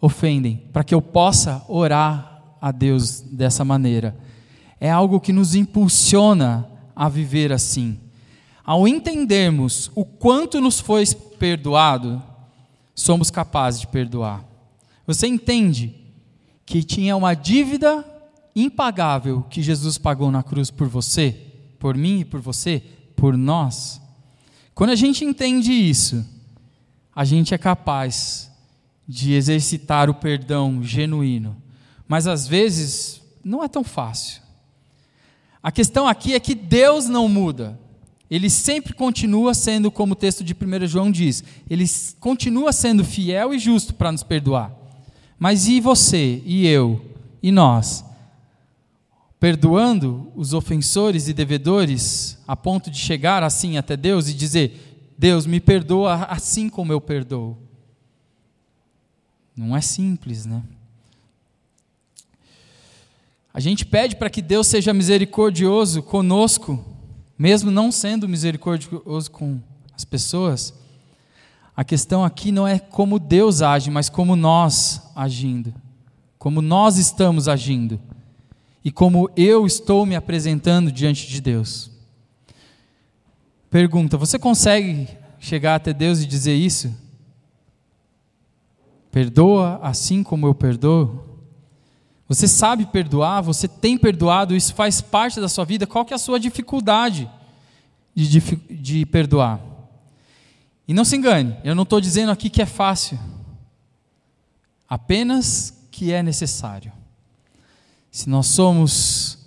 ofendem, 0.00 0.62
para 0.72 0.84
que 0.84 0.94
eu 0.94 1.02
possa 1.02 1.64
orar 1.66 2.35
a 2.66 2.72
Deus 2.72 3.20
dessa 3.20 3.64
maneira. 3.64 4.16
É 4.80 4.90
algo 4.90 5.20
que 5.20 5.32
nos 5.32 5.54
impulsiona 5.54 6.68
a 6.96 7.08
viver 7.08 7.52
assim. 7.52 7.96
Ao 8.64 8.88
entendermos 8.88 9.88
o 9.94 10.04
quanto 10.04 10.60
nos 10.60 10.80
foi 10.80 11.06
perdoado, 11.38 12.20
somos 12.92 13.30
capazes 13.30 13.82
de 13.82 13.86
perdoar. 13.86 14.44
Você 15.06 15.28
entende 15.28 15.94
que 16.64 16.82
tinha 16.82 17.16
uma 17.16 17.34
dívida 17.34 18.04
impagável 18.56 19.42
que 19.48 19.62
Jesus 19.62 19.96
pagou 19.96 20.32
na 20.32 20.42
cruz 20.42 20.68
por 20.68 20.88
você, 20.88 21.36
por 21.78 21.96
mim 21.96 22.20
e 22.20 22.24
por 22.24 22.40
você, 22.40 22.82
por 23.14 23.36
nós? 23.36 24.00
Quando 24.74 24.90
a 24.90 24.96
gente 24.96 25.24
entende 25.24 25.70
isso, 25.70 26.26
a 27.14 27.24
gente 27.24 27.54
é 27.54 27.58
capaz 27.58 28.50
de 29.06 29.34
exercitar 29.34 30.10
o 30.10 30.14
perdão 30.14 30.82
genuíno 30.82 31.62
mas 32.08 32.26
às 32.26 32.46
vezes 32.46 33.22
não 33.44 33.62
é 33.62 33.68
tão 33.68 33.84
fácil. 33.84 34.42
A 35.62 35.72
questão 35.72 36.06
aqui 36.06 36.34
é 36.34 36.40
que 36.40 36.54
Deus 36.54 37.08
não 37.08 37.28
muda. 37.28 37.78
Ele 38.30 38.50
sempre 38.50 38.92
continua 38.92 39.54
sendo, 39.54 39.90
como 39.90 40.12
o 40.12 40.16
texto 40.16 40.42
de 40.42 40.52
1 40.52 40.86
João 40.86 41.10
diz, 41.10 41.44
ele 41.70 41.84
continua 42.18 42.72
sendo 42.72 43.04
fiel 43.04 43.54
e 43.54 43.58
justo 43.58 43.94
para 43.94 44.10
nos 44.10 44.22
perdoar. 44.22 44.72
Mas 45.38 45.68
e 45.68 45.80
você, 45.80 46.42
e 46.44 46.66
eu, 46.66 47.04
e 47.42 47.52
nós? 47.52 48.04
Perdoando 49.38 50.32
os 50.34 50.54
ofensores 50.54 51.28
e 51.28 51.32
devedores 51.32 52.38
a 52.48 52.56
ponto 52.56 52.90
de 52.90 52.98
chegar 52.98 53.42
assim 53.42 53.76
até 53.76 53.96
Deus 53.96 54.28
e 54.28 54.34
dizer: 54.34 55.14
Deus, 55.16 55.46
me 55.46 55.60
perdoa 55.60 56.24
assim 56.24 56.68
como 56.68 56.92
eu 56.92 57.00
perdoo. 57.00 57.56
Não 59.54 59.76
é 59.76 59.80
simples, 59.80 60.46
né? 60.46 60.62
A 63.56 63.60
gente 63.60 63.86
pede 63.86 64.16
para 64.16 64.28
que 64.28 64.42
Deus 64.42 64.66
seja 64.66 64.92
misericordioso 64.92 66.02
conosco, 66.02 66.84
mesmo 67.38 67.70
não 67.70 67.90
sendo 67.90 68.28
misericordioso 68.28 69.30
com 69.30 69.58
as 69.94 70.04
pessoas. 70.04 70.74
A 71.74 71.82
questão 71.82 72.22
aqui 72.22 72.52
não 72.52 72.68
é 72.68 72.78
como 72.78 73.18
Deus 73.18 73.62
age, 73.62 73.90
mas 73.90 74.10
como 74.10 74.36
nós 74.36 75.10
agindo. 75.16 75.72
Como 76.38 76.60
nós 76.60 76.98
estamos 76.98 77.48
agindo. 77.48 77.98
E 78.84 78.92
como 78.92 79.30
eu 79.34 79.66
estou 79.66 80.04
me 80.04 80.14
apresentando 80.14 80.92
diante 80.92 81.26
de 81.26 81.40
Deus. 81.40 81.90
Pergunta: 83.70 84.18
você 84.18 84.38
consegue 84.38 85.08
chegar 85.40 85.76
até 85.76 85.94
Deus 85.94 86.20
e 86.20 86.26
dizer 86.26 86.54
isso? 86.54 86.94
Perdoa 89.10 89.80
assim 89.82 90.22
como 90.22 90.46
eu 90.46 90.54
perdoo? 90.54 91.35
Você 92.28 92.48
sabe 92.48 92.86
perdoar, 92.86 93.40
você 93.40 93.68
tem 93.68 93.96
perdoado, 93.96 94.56
isso 94.56 94.74
faz 94.74 95.00
parte 95.00 95.40
da 95.40 95.48
sua 95.48 95.64
vida. 95.64 95.86
Qual 95.86 96.04
que 96.04 96.12
é 96.12 96.16
a 96.16 96.18
sua 96.18 96.40
dificuldade 96.40 97.30
de, 98.14 98.28
de, 98.28 98.40
de 98.68 99.06
perdoar? 99.06 99.60
E 100.88 100.94
não 100.94 101.04
se 101.04 101.16
engane, 101.16 101.56
eu 101.64 101.74
não 101.74 101.82
estou 101.84 102.00
dizendo 102.00 102.30
aqui 102.30 102.48
que 102.50 102.62
é 102.62 102.66
fácil. 102.66 103.18
apenas 104.88 105.76
que 105.90 106.12
é 106.12 106.22
necessário. 106.22 106.92
Se 108.10 108.28
nós 108.28 108.46
somos, 108.46 109.38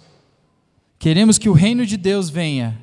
queremos 0.97 1.37
que 1.37 1.49
o 1.49 1.53
reino 1.53 1.85
de 1.85 1.97
Deus 1.97 2.29
venha, 2.29 2.79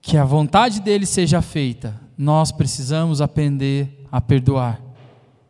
que 0.00 0.16
a 0.16 0.24
vontade 0.24 0.80
dele 0.80 1.04
seja 1.04 1.42
feita, 1.42 2.00
nós 2.16 2.52
precisamos 2.52 3.20
aprender 3.20 4.06
a 4.10 4.20
perdoar 4.20 4.80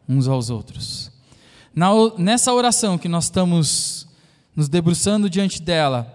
uns 0.08 0.26
aos 0.28 0.50
outros. 0.50 1.12
Na, 1.76 1.90
nessa 2.16 2.54
oração 2.54 2.96
que 2.96 3.06
nós 3.06 3.24
estamos 3.24 4.08
nos 4.56 4.66
debruçando 4.66 5.28
diante 5.28 5.60
dela, 5.60 6.10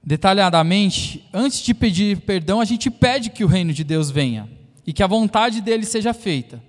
detalhadamente, 0.00 1.28
antes 1.32 1.60
de 1.60 1.74
pedir 1.74 2.20
perdão, 2.20 2.60
a 2.60 2.64
gente 2.64 2.88
pede 2.88 3.30
que 3.30 3.42
o 3.42 3.48
reino 3.48 3.72
de 3.72 3.82
Deus 3.82 4.12
venha 4.12 4.48
e 4.86 4.92
que 4.92 5.02
a 5.02 5.08
vontade 5.08 5.60
dele 5.60 5.84
seja 5.84 6.14
feita. 6.14 6.62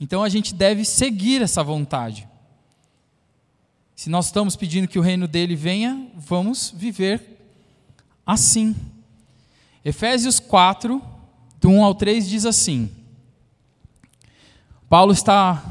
Então 0.00 0.22
a 0.22 0.30
gente 0.30 0.54
deve 0.54 0.86
seguir 0.86 1.42
essa 1.42 1.62
vontade. 1.62 2.26
Se 3.94 4.08
nós 4.08 4.26
estamos 4.26 4.56
pedindo 4.56 4.88
que 4.88 4.98
o 4.98 5.02
reino 5.02 5.28
dele 5.28 5.54
venha, 5.54 6.08
vamos 6.14 6.72
viver 6.74 7.38
assim. 8.24 8.74
Efésios 9.84 10.40
4, 10.40 11.02
do 11.60 11.68
1 11.68 11.84
ao 11.84 11.94
3 11.94 12.26
diz 12.26 12.46
assim: 12.46 12.90
Paulo 14.88 15.12
está 15.12 15.62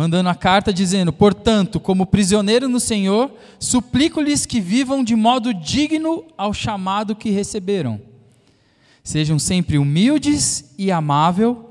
mandando 0.00 0.30
a 0.30 0.34
carta 0.34 0.72
dizendo: 0.72 1.12
Portanto, 1.12 1.78
como 1.78 2.06
prisioneiro 2.06 2.70
no 2.70 2.80
Senhor, 2.80 3.30
suplico-lhes 3.58 4.46
que 4.46 4.58
vivam 4.58 5.04
de 5.04 5.14
modo 5.14 5.52
digno 5.52 6.24
ao 6.38 6.54
chamado 6.54 7.14
que 7.14 7.28
receberam. 7.28 8.00
Sejam 9.04 9.38
sempre 9.38 9.76
humildes 9.76 10.72
e 10.78 10.90
amável, 10.90 11.68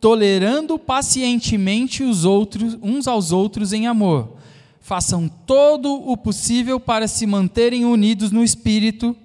tolerando 0.00 0.78
pacientemente 0.78 2.04
os 2.04 2.24
outros 2.24 2.78
uns 2.80 3.08
aos 3.08 3.32
outros 3.32 3.72
em 3.72 3.88
amor. 3.88 4.36
Façam 4.80 5.28
todo 5.44 5.92
o 5.92 6.16
possível 6.16 6.78
para 6.78 7.08
se 7.08 7.26
manterem 7.26 7.84
unidos 7.84 8.30
no 8.30 8.44
espírito, 8.44 9.16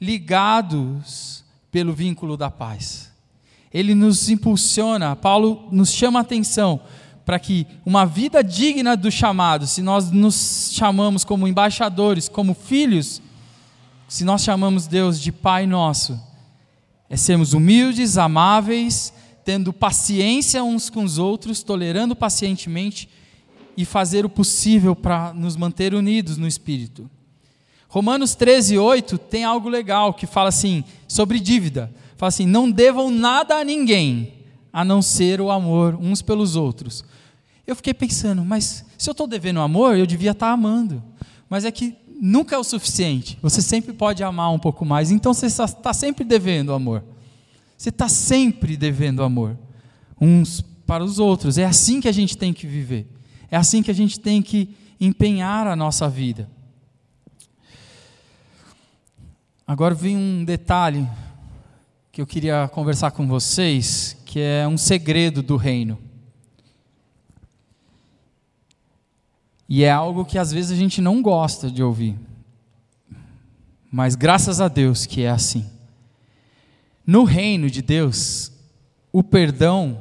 ligados 0.00 1.44
pelo 1.70 1.92
vínculo 1.92 2.36
da 2.36 2.50
paz. 2.50 3.08
Ele 3.72 3.94
nos 3.94 4.28
impulsiona, 4.28 5.14
Paulo 5.14 5.68
nos 5.70 5.92
chama 5.92 6.18
a 6.18 6.22
atenção 6.22 6.80
para 7.24 7.38
que 7.38 7.66
uma 7.84 8.04
vida 8.04 8.42
digna 8.42 8.96
do 8.96 9.10
chamado, 9.10 9.66
se 9.66 9.82
nós 9.82 10.10
nos 10.10 10.70
chamamos 10.72 11.24
como 11.24 11.46
embaixadores, 11.46 12.28
como 12.28 12.54
filhos, 12.54 13.20
se 14.08 14.24
nós 14.24 14.42
chamamos 14.42 14.86
Deus 14.86 15.20
de 15.20 15.30
Pai 15.30 15.66
nosso, 15.66 16.20
é 17.08 17.16
sermos 17.16 17.52
humildes, 17.52 18.18
amáveis, 18.18 19.12
tendo 19.44 19.72
paciência 19.72 20.62
uns 20.62 20.90
com 20.90 21.04
os 21.04 21.18
outros, 21.18 21.62
tolerando 21.62 22.14
pacientemente 22.14 23.08
e 23.76 23.84
fazer 23.84 24.24
o 24.24 24.28
possível 24.28 24.94
para 24.94 25.32
nos 25.32 25.56
manter 25.56 25.94
unidos 25.94 26.36
no 26.36 26.46
Espírito. 26.46 27.10
Romanos 27.88 28.34
13, 28.34 28.78
8 28.78 29.18
tem 29.18 29.44
algo 29.44 29.68
legal 29.68 30.14
que 30.14 30.26
fala 30.26 30.48
assim, 30.48 30.84
sobre 31.08 31.40
dívida. 31.40 31.92
Fala 32.16 32.28
assim: 32.28 32.46
não 32.46 32.70
devam 32.70 33.10
nada 33.10 33.56
a 33.56 33.64
ninguém, 33.64 34.34
a 34.72 34.84
não 34.84 35.02
ser 35.02 35.40
o 35.40 35.50
amor 35.50 35.94
uns 36.00 36.22
pelos 36.22 36.56
outros. 36.56 37.04
Eu 37.66 37.76
fiquei 37.76 37.94
pensando, 37.94 38.44
mas 38.44 38.84
se 38.98 39.08
eu 39.08 39.12
estou 39.12 39.26
devendo 39.26 39.60
amor, 39.60 39.96
eu 39.96 40.06
devia 40.06 40.32
estar 40.32 40.46
tá 40.46 40.52
amando. 40.52 41.02
Mas 41.48 41.64
é 41.64 41.70
que 41.70 41.96
nunca 42.20 42.54
é 42.54 42.58
o 42.58 42.64
suficiente. 42.64 43.38
Você 43.40 43.62
sempre 43.62 43.92
pode 43.92 44.22
amar 44.22 44.52
um 44.52 44.58
pouco 44.58 44.84
mais. 44.84 45.10
Então 45.10 45.32
você 45.32 45.46
está 45.46 45.92
sempre 45.92 46.24
devendo 46.24 46.72
amor. 46.72 47.02
Você 47.76 47.88
está 47.88 48.08
sempre 48.08 48.76
devendo 48.76 49.22
amor 49.22 49.56
uns 50.20 50.60
para 50.86 51.02
os 51.02 51.18
outros. 51.18 51.56
É 51.56 51.64
assim 51.64 52.00
que 52.00 52.08
a 52.08 52.12
gente 52.12 52.36
tem 52.36 52.52
que 52.52 52.66
viver. 52.66 53.06
É 53.50 53.56
assim 53.56 53.82
que 53.82 53.90
a 53.90 53.94
gente 53.94 54.20
tem 54.20 54.42
que 54.42 54.76
empenhar 55.00 55.66
a 55.66 55.74
nossa 55.74 56.08
vida. 56.08 56.48
Agora 59.66 59.94
vem 59.94 60.16
um 60.16 60.44
detalhe 60.44 61.08
que 62.12 62.20
eu 62.20 62.26
queria 62.26 62.68
conversar 62.68 63.12
com 63.12 63.26
vocês, 63.26 64.16
que 64.30 64.38
é 64.38 64.68
um 64.68 64.78
segredo 64.78 65.42
do 65.42 65.56
reino. 65.56 65.98
E 69.68 69.82
é 69.82 69.90
algo 69.90 70.24
que 70.24 70.38
às 70.38 70.52
vezes 70.52 70.70
a 70.70 70.76
gente 70.76 71.00
não 71.00 71.20
gosta 71.20 71.68
de 71.68 71.82
ouvir. 71.82 72.16
Mas 73.90 74.14
graças 74.14 74.60
a 74.60 74.68
Deus 74.68 75.04
que 75.04 75.22
é 75.22 75.30
assim. 75.30 75.68
No 77.04 77.24
reino 77.24 77.68
de 77.68 77.82
Deus, 77.82 78.52
o 79.12 79.20
perdão 79.20 80.00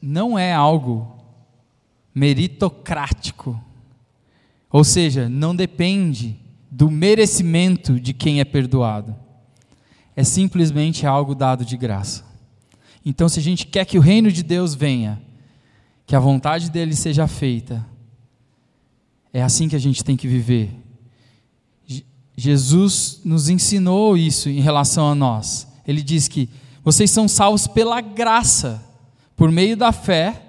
não 0.00 0.38
é 0.38 0.52
algo 0.52 1.12
meritocrático. 2.14 3.60
Ou 4.70 4.84
seja, 4.84 5.28
não 5.28 5.52
depende 5.54 6.38
do 6.70 6.88
merecimento 6.88 7.98
de 7.98 8.14
quem 8.14 8.38
é 8.38 8.44
perdoado. 8.44 9.16
É 10.14 10.22
simplesmente 10.22 11.04
algo 11.08 11.34
dado 11.34 11.64
de 11.64 11.76
graça. 11.76 12.33
Então, 13.04 13.28
se 13.28 13.38
a 13.38 13.42
gente 13.42 13.66
quer 13.66 13.84
que 13.84 13.98
o 13.98 14.00
reino 14.00 14.32
de 14.32 14.42
Deus 14.42 14.74
venha, 14.74 15.20
que 16.06 16.16
a 16.16 16.20
vontade 16.20 16.70
dele 16.70 16.94
seja 16.94 17.26
feita, 17.26 17.84
é 19.32 19.42
assim 19.42 19.68
que 19.68 19.76
a 19.76 19.80
gente 19.80 20.02
tem 20.04 20.16
que 20.16 20.28
viver. 20.28 20.70
Jesus 22.36 23.20
nos 23.24 23.48
ensinou 23.48 24.16
isso 24.16 24.48
em 24.48 24.60
relação 24.60 25.08
a 25.08 25.14
nós. 25.14 25.66
Ele 25.86 26.02
diz 26.02 26.28
que 26.28 26.48
vocês 26.82 27.10
são 27.10 27.28
salvos 27.28 27.66
pela 27.66 28.00
graça, 28.00 28.82
por 29.36 29.50
meio 29.50 29.76
da 29.76 29.92
fé. 29.92 30.42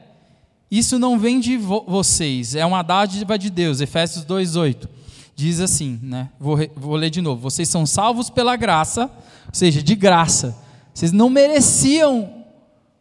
Isso 0.69 0.97
não 0.97 1.19
vem 1.19 1.39
de 1.39 1.57
vo 1.57 1.83
vocês, 1.87 2.55
é 2.55 2.65
uma 2.65 2.81
dádiva 2.81 3.37
de 3.37 3.49
Deus. 3.49 3.81
Efésios 3.81 4.25
2:8 4.25 4.87
diz 5.35 5.59
assim, 5.59 5.99
né? 6.01 6.29
Vou, 6.39 6.57
vou 6.75 6.95
ler 6.95 7.09
de 7.09 7.21
novo. 7.21 7.41
Vocês 7.41 7.67
são 7.67 7.85
salvos 7.85 8.29
pela 8.29 8.55
graça, 8.55 9.11
ou 9.47 9.53
seja, 9.53 9.83
de 9.83 9.93
graça. 9.93 10.57
Vocês 10.93 11.11
não 11.11 11.29
mereciam 11.29 12.44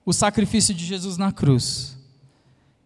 o 0.04 0.12
sacrifício 0.12 0.74
de 0.74 0.84
Jesus 0.84 1.16
na 1.16 1.32
cruz. 1.32 1.96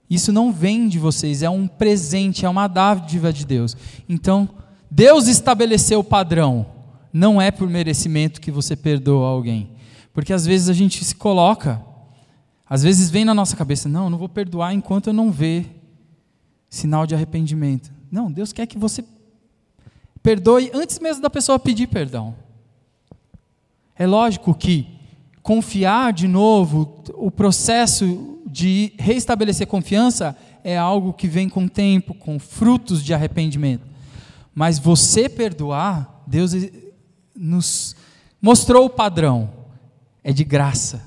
Isso 0.09 0.33
não 0.33 0.53
vem 0.53 0.89
de 0.89 0.99
vocês, 0.99 1.43
é 1.43 1.51
um 1.51 1.67
presente, 1.67 2.47
é 2.47 2.49
uma 2.49 2.67
dádiva 2.67 3.33
de 3.33 3.45
Deus. 3.45 3.77
Então, 4.09 4.49
Deus 4.91 5.27
estabeleceu 5.27 6.01
o 6.01 6.05
padrão. 6.05 6.67
Não 7.13 7.41
é 7.41 7.51
por 7.51 7.69
merecimento 7.69 8.41
que 8.41 8.51
você 8.51 8.75
perdoa 8.77 9.29
alguém. 9.29 9.71
Porque 10.13 10.33
às 10.33 10.47
vezes 10.47 10.69
a 10.69 10.73
gente 10.73 11.05
se 11.05 11.15
coloca, 11.15 11.83
às 12.69 12.83
vezes 12.83 13.11
vem 13.11 13.25
na 13.25 13.35
nossa 13.35 13.57
cabeça, 13.57 13.89
não, 13.89 14.05
eu 14.05 14.11
não 14.11 14.19
vou 14.19 14.29
perdoar 14.29 14.73
enquanto 14.73 15.09
eu 15.09 15.13
não 15.13 15.31
ver 15.31 15.67
sinal 16.71 17.07
de 17.07 17.15
arrependimento. 17.15 17.91
Não, 18.11 18.33
Deus 18.33 18.53
quer 18.53 18.67
que 18.67 18.79
você 18.79 19.05
Perdoe 20.23 20.71
antes 20.75 20.99
mesmo 20.99 21.23
da 21.23 21.31
pessoa 21.31 21.59
pedir 21.59 21.87
perdão. 21.87 22.35
É 23.97 24.07
lógico 24.07 24.55
que 24.55 24.98
confiar 25.49 26.13
de 26.13 26.29
novo, 26.29 27.03
o 27.15 27.31
processo 27.31 28.39
de 28.45 28.93
reestabelecer 28.99 29.67
confiança 29.67 30.37
é 30.63 30.77
algo 30.77 31.15
que 31.15 31.27
vem 31.27 31.49
com 31.49 31.67
tempo, 31.67 32.13
com 32.13 32.39
frutos 32.39 33.03
de 33.03 33.15
arrependimento. 33.15 33.87
Mas 34.55 34.79
você 34.79 35.27
perdoar, 35.27 36.23
Deus 36.27 36.53
nos 37.35 37.97
mostrou 38.43 38.85
o 38.85 38.91
padrão. 38.91 39.49
É 40.23 40.35
de 40.35 40.45
graça. 40.45 41.03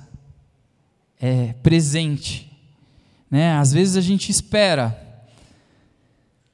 É 1.20 1.54
presente. 1.62 2.52
Né? 3.30 3.54
Às 3.54 3.72
vezes 3.72 3.96
a 3.96 4.02
gente 4.02 4.32
espera 4.32 5.00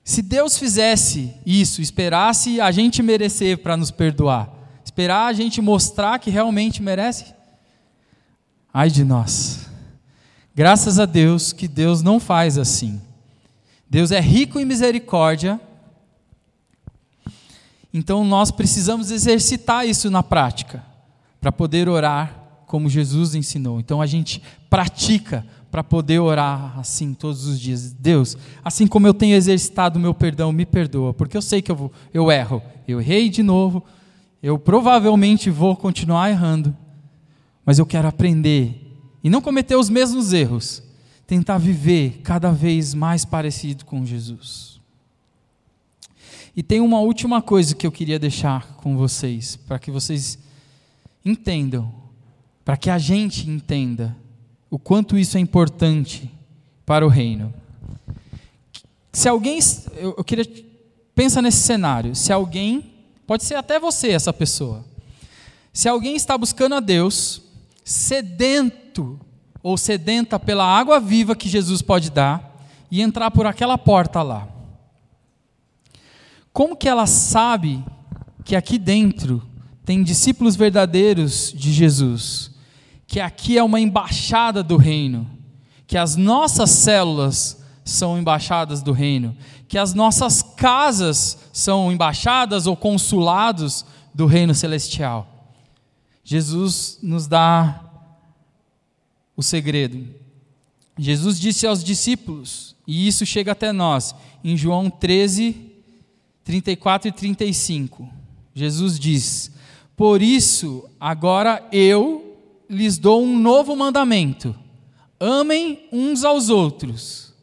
se 0.03 0.21
Deus 0.21 0.57
fizesse 0.57 1.33
isso, 1.45 1.81
esperasse 1.81 2.59
a 2.59 2.69
gente 2.69 3.01
merecer 3.01 3.59
para 3.59 3.77
nos 3.77 3.91
perdoar, 3.91 4.51
esperar 4.83 5.27
a 5.27 5.33
gente 5.33 5.61
mostrar 5.61 6.19
que 6.19 6.29
realmente 6.29 6.81
merece, 6.81 7.36
ai 8.73 8.89
de 8.89 9.03
nós. 9.03 9.67
Graças 10.55 10.99
a 10.99 11.05
Deus 11.05 11.53
que 11.53 11.67
Deus 11.67 12.01
não 12.01 12.19
faz 12.19 12.57
assim. 12.57 13.01
Deus 13.89 14.11
é 14.11 14.19
rico 14.19 14.59
em 14.59 14.65
misericórdia, 14.65 15.59
então 17.93 18.23
nós 18.25 18.51
precisamos 18.51 19.11
exercitar 19.11 19.87
isso 19.87 20.09
na 20.11 20.21
prática, 20.21 20.83
para 21.39 21.51
poder 21.51 21.87
orar 21.87 22.37
como 22.65 22.89
Jesus 22.89 23.33
ensinou. 23.33 23.79
Então 23.79 24.01
a 24.01 24.05
gente 24.05 24.41
pratica 24.69 25.45
para 25.71 25.83
poder 25.83 26.19
orar 26.19 26.77
assim 26.77 27.13
todos 27.13 27.45
os 27.45 27.59
dias. 27.59 27.91
Deus, 27.93 28.37
assim 28.63 28.87
como 28.87 29.07
eu 29.07 29.13
tenho 29.13 29.35
exercitado 29.35 29.97
o 29.97 30.01
meu 30.01 30.13
perdão, 30.13 30.51
me 30.51 30.65
perdoa, 30.65 31.13
porque 31.13 31.37
eu 31.37 31.41
sei 31.41 31.61
que 31.61 31.71
eu, 31.71 31.75
vou, 31.75 31.91
eu 32.13 32.31
erro. 32.31 32.61
Eu 32.87 32.99
errei 32.99 33.29
de 33.29 33.43
novo, 33.43 33.83
eu 34.41 34.59
provavelmente 34.59 35.49
vou 35.49 35.75
continuar 35.75 36.29
errando, 36.29 36.75
mas 37.67 37.79
eu 37.79 37.85
quero 37.85 38.07
aprender 38.07 38.97
e 39.21 39.29
não 39.29 39.41
cometer 39.41 39.75
os 39.75 39.89
mesmos 39.89 40.31
erros. 40.31 40.81
Tentar 41.27 41.57
viver 41.57 42.21
cada 42.23 42.49
vez 42.49 42.93
mais 42.93 43.25
parecido 43.25 43.83
com 43.83 44.05
Jesus. 44.05 44.79
E 46.55 46.63
tem 46.63 46.79
uma 46.79 47.01
última 47.01 47.41
coisa 47.41 47.75
que 47.75 47.85
eu 47.85 47.91
queria 47.91 48.17
deixar 48.17 48.77
com 48.77 48.95
vocês, 48.95 49.57
para 49.57 49.77
que 49.77 49.91
vocês 49.91 50.39
entendam, 51.25 51.93
para 52.63 52.77
que 52.77 52.89
a 52.89 52.97
gente 52.97 53.49
entenda 53.49 54.15
o 54.69 54.79
quanto 54.79 55.17
isso 55.17 55.35
é 55.35 55.41
importante 55.41 56.31
para 56.85 57.05
o 57.05 57.09
reino. 57.09 57.53
se 59.11 59.27
alguém, 59.27 59.59
eu, 59.97 60.15
eu 60.17 60.23
queria, 60.23 60.45
pensa 61.13 61.41
nesse 61.41 61.59
cenário, 61.59 62.15
se 62.15 62.31
alguém, 62.31 62.93
pode 63.27 63.43
ser 63.43 63.55
até 63.55 63.77
você 63.77 64.11
essa 64.11 64.31
pessoa, 64.31 64.85
se 65.73 65.89
alguém 65.89 66.15
está 66.15 66.37
buscando 66.37 66.75
a 66.75 66.79
Deus, 66.79 67.41
sedento 67.87 69.17
ou 69.63 69.77
sedenta 69.77 70.37
pela 70.37 70.65
água 70.65 70.99
viva 70.99 71.37
que 71.37 71.47
Jesus 71.47 71.81
pode 71.81 72.11
dar, 72.11 72.67
e 72.91 73.01
entrar 73.01 73.31
por 73.31 73.45
aquela 73.45 73.77
porta 73.77 74.21
lá. 74.21 74.47
Como 76.51 76.75
que 76.75 76.87
ela 76.87 77.05
sabe 77.05 77.83
que 78.43 78.57
aqui 78.57 78.77
dentro 78.77 79.41
tem 79.85 80.03
discípulos 80.03 80.57
verdadeiros 80.57 81.53
de 81.55 81.71
Jesus? 81.71 82.51
Que 83.05 83.21
aqui 83.21 83.57
é 83.57 83.63
uma 83.63 83.79
embaixada 83.79 84.61
do 84.61 84.75
reino, 84.75 85.25
que 85.85 85.97
as 85.97 86.17
nossas 86.17 86.69
células 86.71 87.63
são 87.85 88.17
embaixadas 88.19 88.81
do 88.81 88.91
reino, 88.91 89.35
que 89.65 89.77
as 89.77 89.93
nossas 89.93 90.41
casas 90.41 91.37
são 91.53 91.89
embaixadas 91.89 92.67
ou 92.67 92.75
consulados 92.75 93.85
do 94.13 94.25
reino 94.25 94.53
celestial. 94.53 95.36
Jesus 96.29 96.99
nos 97.01 97.25
dá 97.25 97.81
o 99.33 99.41
segredo. 99.41 100.05
Jesus 100.97 101.39
disse 101.39 101.65
aos 101.65 101.81
discípulos: 101.81 102.75
e 102.85 103.07
isso 103.07 103.25
chega 103.25 103.53
até 103.53 103.71
nós, 103.71 104.13
em 104.41 104.57
João 104.57 104.89
13, 104.89 105.55
34 106.43 107.07
e 107.07 107.11
35. 107.13 108.09
Jesus 108.53 108.99
diz: 108.99 109.51
Por 109.95 110.21
isso, 110.21 110.89
agora 110.99 111.65
eu 111.71 112.37
lhes 112.69 112.97
dou 112.97 113.23
um 113.23 113.39
novo 113.39 113.73
mandamento: 113.73 114.53
amem 115.17 115.87
uns 115.93 116.25
aos 116.25 116.49
outros. 116.49 117.33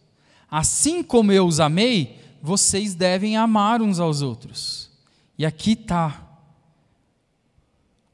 Assim 0.51 1.03
como 1.03 1.33
eu 1.33 1.47
os 1.47 1.59
amei, 1.59 2.21
vocês 2.43 2.95
devem 2.95 3.35
amar 3.35 3.81
uns 3.81 3.99
aos 3.99 4.21
outros. 4.21 4.91
E 5.39 5.47
aqui 5.47 5.73
está 5.73 6.24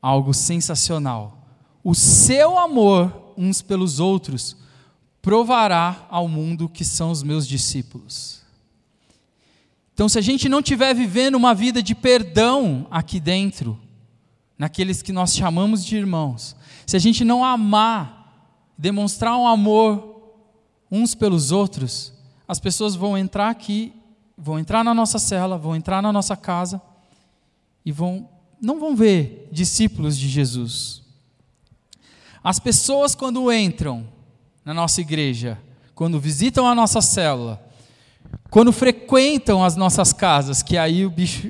algo 0.00 0.32
sensacional. 0.32 1.46
O 1.82 1.94
seu 1.94 2.58
amor 2.58 3.32
uns 3.36 3.62
pelos 3.62 4.00
outros 4.00 4.56
provará 5.22 6.06
ao 6.10 6.28
mundo 6.28 6.68
que 6.68 6.84
são 6.84 7.10
os 7.10 7.22
meus 7.22 7.46
discípulos. 7.46 8.40
Então, 9.94 10.08
se 10.08 10.18
a 10.18 10.22
gente 10.22 10.48
não 10.48 10.60
estiver 10.60 10.94
vivendo 10.94 11.34
uma 11.34 11.54
vida 11.54 11.82
de 11.82 11.94
perdão 11.94 12.86
aqui 12.90 13.20
dentro, 13.20 13.78
naqueles 14.58 15.02
que 15.02 15.12
nós 15.12 15.34
chamamos 15.34 15.84
de 15.84 15.96
irmãos, 15.96 16.56
se 16.86 16.96
a 16.96 16.98
gente 16.98 17.24
não 17.24 17.44
amar, 17.44 18.50
demonstrar 18.78 19.36
um 19.36 19.46
amor 19.46 20.22
uns 20.90 21.14
pelos 21.14 21.52
outros, 21.52 22.12
as 22.48 22.58
pessoas 22.58 22.94
vão 22.94 23.16
entrar 23.16 23.50
aqui, 23.50 23.92
vão 24.36 24.58
entrar 24.58 24.82
na 24.82 24.94
nossa 24.94 25.18
cela, 25.18 25.58
vão 25.58 25.76
entrar 25.76 26.02
na 26.02 26.12
nossa 26.12 26.34
casa 26.34 26.80
e 27.84 27.92
vão 27.92 28.28
não 28.60 28.78
vão 28.78 28.94
ver 28.94 29.48
discípulos 29.50 30.18
de 30.18 30.28
Jesus. 30.28 31.02
As 32.42 32.58
pessoas 32.58 33.14
quando 33.14 33.52
entram 33.52 34.06
na 34.64 34.74
nossa 34.74 35.00
igreja, 35.00 35.58
quando 35.94 36.20
visitam 36.20 36.66
a 36.66 36.74
nossa 36.74 37.00
célula, 37.00 37.62
quando 38.50 38.72
frequentam 38.72 39.64
as 39.64 39.76
nossas 39.76 40.12
casas, 40.12 40.62
que 40.62 40.76
aí 40.76 41.04
o 41.04 41.10
bicho 41.10 41.48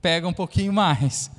pega 0.00 0.28
um 0.28 0.32
pouquinho 0.32 0.72
mais. 0.72 1.30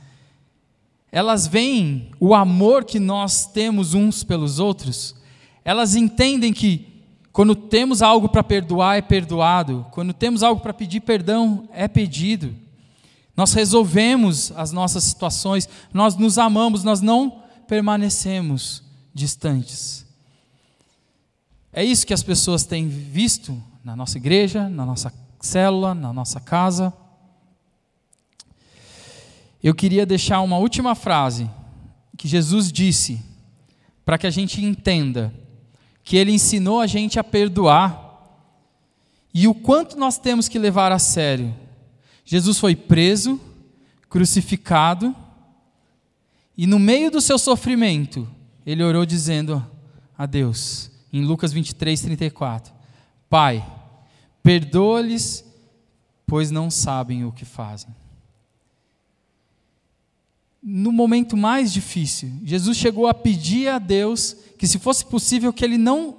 Elas 1.11 1.47
veem 1.47 2.11
o 2.19 2.35
amor 2.35 2.83
que 2.85 2.99
nós 2.99 3.45
temos 3.45 3.93
uns 3.93 4.23
pelos 4.23 4.59
outros, 4.59 5.15
elas 5.63 5.95
entendem 5.95 6.53
que 6.53 7.03
quando 7.31 7.55
temos 7.55 8.01
algo 8.01 8.29
para 8.29 8.43
perdoar, 8.43 8.97
é 8.97 9.01
perdoado, 9.01 9.85
quando 9.91 10.11
temos 10.11 10.41
algo 10.41 10.61
para 10.61 10.73
pedir 10.73 11.01
perdão, 11.01 11.69
é 11.71 11.87
pedido. 11.87 12.55
Nós 13.37 13.53
resolvemos 13.53 14.51
as 14.55 14.71
nossas 14.71 15.03
situações, 15.03 15.69
nós 15.93 16.15
nos 16.15 16.39
amamos, 16.39 16.83
nós 16.83 17.01
não 17.01 17.43
permanecemos 17.67 18.81
distantes. 19.13 20.03
É 21.71 21.83
isso 21.83 22.07
que 22.07 22.15
as 22.15 22.23
pessoas 22.23 22.65
têm 22.65 22.87
visto 22.87 23.61
na 23.83 23.95
nossa 23.95 24.17
igreja, 24.17 24.67
na 24.67 24.83
nossa 24.83 25.13
célula, 25.39 25.93
na 25.93 26.11
nossa 26.11 26.39
casa. 26.39 26.91
Eu 29.61 29.75
queria 29.75 30.03
deixar 30.03 30.41
uma 30.41 30.57
última 30.57 30.95
frase 30.95 31.47
que 32.17 32.27
Jesus 32.27 32.71
disse, 32.71 33.21
para 34.03 34.17
que 34.17 34.25
a 34.25 34.31
gente 34.31 34.65
entenda 34.65 35.31
que 36.03 36.17
ele 36.17 36.31
ensinou 36.31 36.79
a 36.79 36.87
gente 36.87 37.19
a 37.19 37.23
perdoar 37.23 38.03
e 39.31 39.47
o 39.47 39.53
quanto 39.53 39.95
nós 39.95 40.17
temos 40.17 40.47
que 40.47 40.57
levar 40.57 40.91
a 40.91 40.97
sério. 40.97 41.53
Jesus 42.29 42.59
foi 42.59 42.75
preso, 42.75 43.39
crucificado, 44.09 45.15
e 46.57 46.67
no 46.67 46.77
meio 46.77 47.09
do 47.09 47.21
seu 47.21 47.39
sofrimento, 47.39 48.27
ele 48.65 48.83
orou 48.83 49.05
dizendo 49.05 49.65
a 50.17 50.25
Deus: 50.25 50.91
em 51.13 51.23
Lucas 51.23 51.53
23, 51.53 52.01
34. 52.01 52.73
Pai, 53.29 53.65
perdoa-lhes, 54.43 55.45
pois 56.25 56.51
não 56.51 56.69
sabem 56.69 57.23
o 57.23 57.31
que 57.31 57.45
fazem. 57.45 57.95
No 60.61 60.91
momento 60.91 61.37
mais 61.37 61.71
difícil, 61.71 62.29
Jesus 62.43 62.75
chegou 62.75 63.07
a 63.07 63.13
pedir 63.13 63.69
a 63.69 63.79
Deus 63.79 64.35
que, 64.57 64.67
se 64.67 64.77
fosse 64.79 65.05
possível, 65.05 65.53
que 65.53 65.63
ele 65.63 65.77
não 65.77 66.17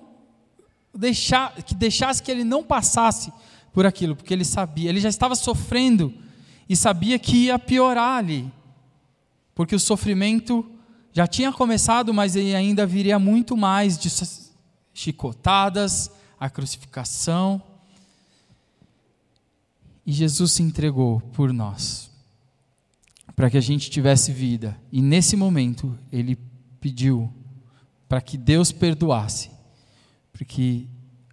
deixar, 0.97 1.55
que 1.63 1.75
deixasse 1.75 2.23
que 2.23 2.31
ele 2.31 2.45
não 2.45 2.65
passasse 2.65 3.31
por 3.73 3.87
aquilo, 3.87 4.17
porque 4.17 4.35
ele 4.35 4.45
sabia, 4.45 4.89
ele 4.89 5.01
já 5.01 5.09
estava 5.09 5.35
sofrendo 5.35 6.13
e 6.69 6.77
sabia 6.77 7.19
que 7.19 7.45
ia 7.47 7.59
piorar 7.59 8.19
ali, 8.19 8.51
porque 9.55 9.75
o 9.75 9.81
sofrimento 9.81 10.65
já 11.13 11.27
tinha 11.27 11.53
começado, 11.53 12.13
mas 12.13 12.37
ele 12.37 12.55
ainda 12.55 12.87
viria 12.87 13.19
muito 13.19 13.57
mais 13.57 13.99
de 13.99 14.09
chicotadas, 14.93 16.11
a 16.39 16.49
crucificação. 16.49 17.63
E 20.07 20.13
Jesus 20.13 20.53
se 20.53 20.63
entregou 20.63 21.21
por 21.21 21.53
nós, 21.53 22.11
para 23.35 23.51
que 23.51 23.57
a 23.57 23.61
gente 23.61 23.91
tivesse 23.91 24.33
vida. 24.33 24.79
E 24.91 25.03
nesse 25.03 25.37
momento, 25.37 25.99
ele 26.11 26.39
pediu 26.81 27.33
para 28.09 28.21
que 28.21 28.39
Deus 28.39 28.73
perdoasse, 28.73 29.51
porque 30.33 30.87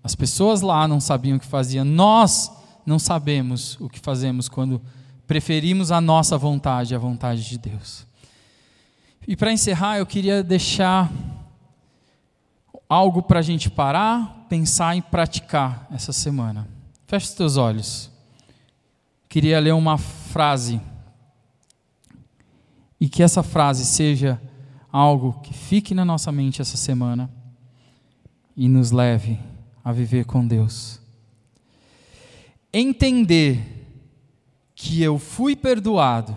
as 0.05 0.13
pessoas 0.13 0.61
lá 0.61 0.87
não 0.87 0.99
sabiam 0.99 1.35
o 1.35 1.39
que 1.39 1.47
faziam, 1.47 1.83
nós 1.83 2.51
não 2.85 2.99
sabemos 2.99 3.75
o 3.81 3.89
que 3.89 3.99
fazemos 3.99 4.47
quando 4.47 4.79
preferimos 5.25 5.91
a 5.91 5.99
nossa 5.99 6.37
vontade 6.37 6.93
à 6.93 6.99
vontade 6.99 7.43
de 7.43 7.57
Deus. 7.57 8.05
E 9.27 9.35
para 9.35 9.51
encerrar, 9.51 9.97
eu 9.97 10.05
queria 10.05 10.43
deixar 10.43 11.11
algo 12.87 13.23
para 13.23 13.39
a 13.39 13.41
gente 13.41 13.67
parar, 13.67 14.45
pensar 14.47 14.95
e 14.95 15.01
praticar 15.01 15.87
essa 15.91 16.13
semana. 16.13 16.67
Feche 17.07 17.29
os 17.29 17.33
teus 17.33 17.57
olhos. 17.57 18.11
Queria 19.27 19.59
ler 19.59 19.73
uma 19.73 19.97
frase 19.97 20.79
e 23.01 23.09
que 23.09 23.23
essa 23.23 23.41
frase 23.41 23.87
seja 23.87 24.39
algo 24.91 25.41
que 25.41 25.51
fique 25.51 25.95
na 25.95 26.05
nossa 26.05 26.31
mente 26.31 26.61
essa 26.61 26.77
semana 26.77 27.27
e 28.55 28.69
nos 28.69 28.91
leve 28.91 29.39
a 29.85 29.91
viver 29.91 30.25
com 30.25 30.45
Deus. 30.45 30.99
Entender 32.73 33.85
que 34.73 35.01
eu 35.01 35.19
fui 35.19 35.55
perdoado, 35.55 36.35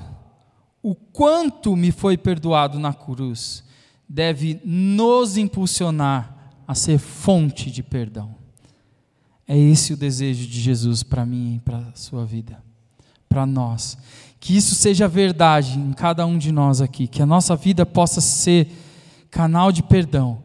o 0.83 0.95
quanto 0.95 1.75
me 1.75 1.91
foi 1.91 2.19
perdoado 2.19 2.79
na 2.79 2.93
cruz, 2.93 3.65
deve 4.07 4.61
nos 4.65 5.39
impulsionar 5.39 6.53
a 6.67 6.75
ser 6.75 6.99
fonte 6.99 7.71
de 7.71 7.83
perdão. 7.83 8.37
É 9.46 9.57
esse 9.57 9.94
o 9.94 9.96
desejo 9.96 10.46
de 10.46 10.61
Jesus 10.61 11.03
para 11.03 11.25
mim 11.25 11.57
e 11.57 11.59
para 11.61 11.79
a 11.79 11.94
sua 11.94 12.27
vida, 12.27 12.63
para 13.31 13.46
nós. 13.46 13.96
Que 14.38 14.57
isso 14.57 14.75
seja 14.75 15.09
verdade 15.09 15.79
em 15.79 15.94
cada 15.94 16.27
um 16.27 16.37
de 16.37 16.53
nós 16.53 16.83
aqui, 16.83 17.09
que 17.09 17.23
a 17.23 17.27
nossa 17.27 17.57
vida 17.57 17.87
possa 17.87 18.21
ser 18.21 18.69
canal 19.31 19.73
de 19.73 19.83
perdão, 19.83 20.44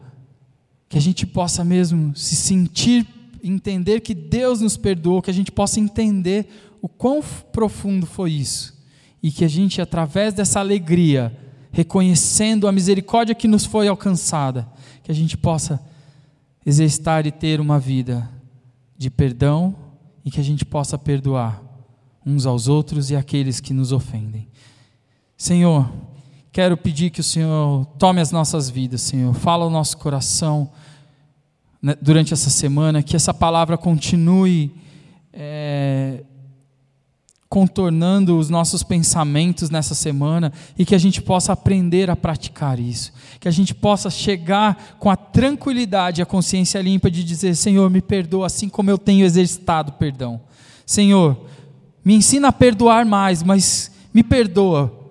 que 0.93 0.97
a 0.99 1.01
gente 1.01 1.25
possa 1.25 1.63
mesmo 1.63 2.15
se 2.15 2.35
sentir, 2.35 3.07
entender 3.43 3.99
que 4.01 4.13
Deus 4.13 4.61
nos 4.61 4.77
perdoou, 4.77 5.23
que 5.23 5.31
a 5.31 5.33
gente 5.33 5.51
possa 5.51 5.79
entender 5.79 6.47
o 6.83 6.87
quão 6.87 7.19
profundo 7.51 8.05
foi 8.05 8.31
isso 8.33 8.79
e 9.21 9.31
que 9.31 9.43
a 9.43 9.47
gente, 9.47 9.81
através 9.81 10.35
dessa 10.35 10.59
alegria, 10.59 11.35
reconhecendo 11.71 12.67
a 12.67 12.71
misericórdia 12.71 13.33
que 13.33 13.47
nos 13.47 13.65
foi 13.65 13.87
alcançada, 13.87 14.69
que 15.01 15.11
a 15.11 15.15
gente 15.15 15.35
possa 15.35 15.83
exercitar 16.63 17.25
e 17.25 17.31
ter 17.31 17.59
uma 17.59 17.79
vida 17.79 18.29
de 18.95 19.09
perdão 19.09 19.75
e 20.23 20.29
que 20.29 20.39
a 20.39 20.43
gente 20.43 20.63
possa 20.63 20.95
perdoar 20.95 21.59
uns 22.23 22.45
aos 22.45 22.67
outros 22.67 23.09
e 23.09 23.15
aqueles 23.15 23.59
que 23.59 23.73
nos 23.73 23.91
ofendem. 23.91 24.47
Senhor, 25.35 25.91
quero 26.53 26.77
pedir 26.77 27.09
que 27.09 27.19
o 27.19 27.23
Senhor 27.23 27.83
tome 27.97 28.21
as 28.21 28.31
nossas 28.31 28.69
vidas, 28.69 29.01
Senhor, 29.01 29.33
fala 29.33 29.65
o 29.65 29.71
nosso 29.71 29.97
coração 29.97 30.69
né, 31.81 31.97
durante 31.99 32.31
essa 32.31 32.51
semana, 32.51 33.01
que 33.01 33.15
essa 33.15 33.33
palavra 33.33 33.75
continue 33.75 34.71
é, 35.33 36.23
contornando 37.49 38.37
os 38.37 38.51
nossos 38.51 38.83
pensamentos 38.83 39.71
nessa 39.71 39.95
semana 39.95 40.53
e 40.77 40.85
que 40.85 40.93
a 40.93 40.97
gente 40.99 41.23
possa 41.23 41.53
aprender 41.53 42.11
a 42.11 42.15
praticar 42.15 42.79
isso. 42.79 43.11
Que 43.39 43.47
a 43.47 43.51
gente 43.51 43.73
possa 43.73 44.11
chegar 44.11 44.95
com 44.99 45.09
a 45.09 45.15
tranquilidade, 45.15 46.21
a 46.21 46.25
consciência 46.25 46.79
limpa 46.83 47.09
de 47.09 47.23
dizer: 47.23 47.55
Senhor, 47.55 47.89
me 47.89 48.01
perdoa 48.01 48.45
assim 48.45 48.69
como 48.69 48.91
eu 48.91 48.97
tenho 48.99 49.25
exercitado 49.25 49.93
perdão. 49.93 50.39
Senhor, 50.85 51.47
me 52.05 52.13
ensina 52.13 52.49
a 52.49 52.53
perdoar 52.53 53.07
mais, 53.07 53.41
mas 53.41 53.91
me 54.13 54.21
perdoa. 54.21 55.02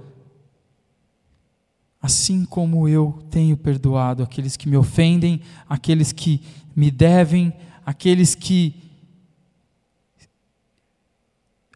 Assim 2.03 2.44
como 2.44 2.88
eu 2.88 3.22
tenho 3.30 3.57
perdoado 3.57 4.24
aqueles 4.24 4.57
que 4.57 4.68
me 4.68 4.76
ofendem, 4.76 5.40
aqueles 5.68 6.11
que 6.11 6.42
me 6.74 6.90
devem, 6.90 7.53
aqueles 7.86 8.34
que 8.34 8.74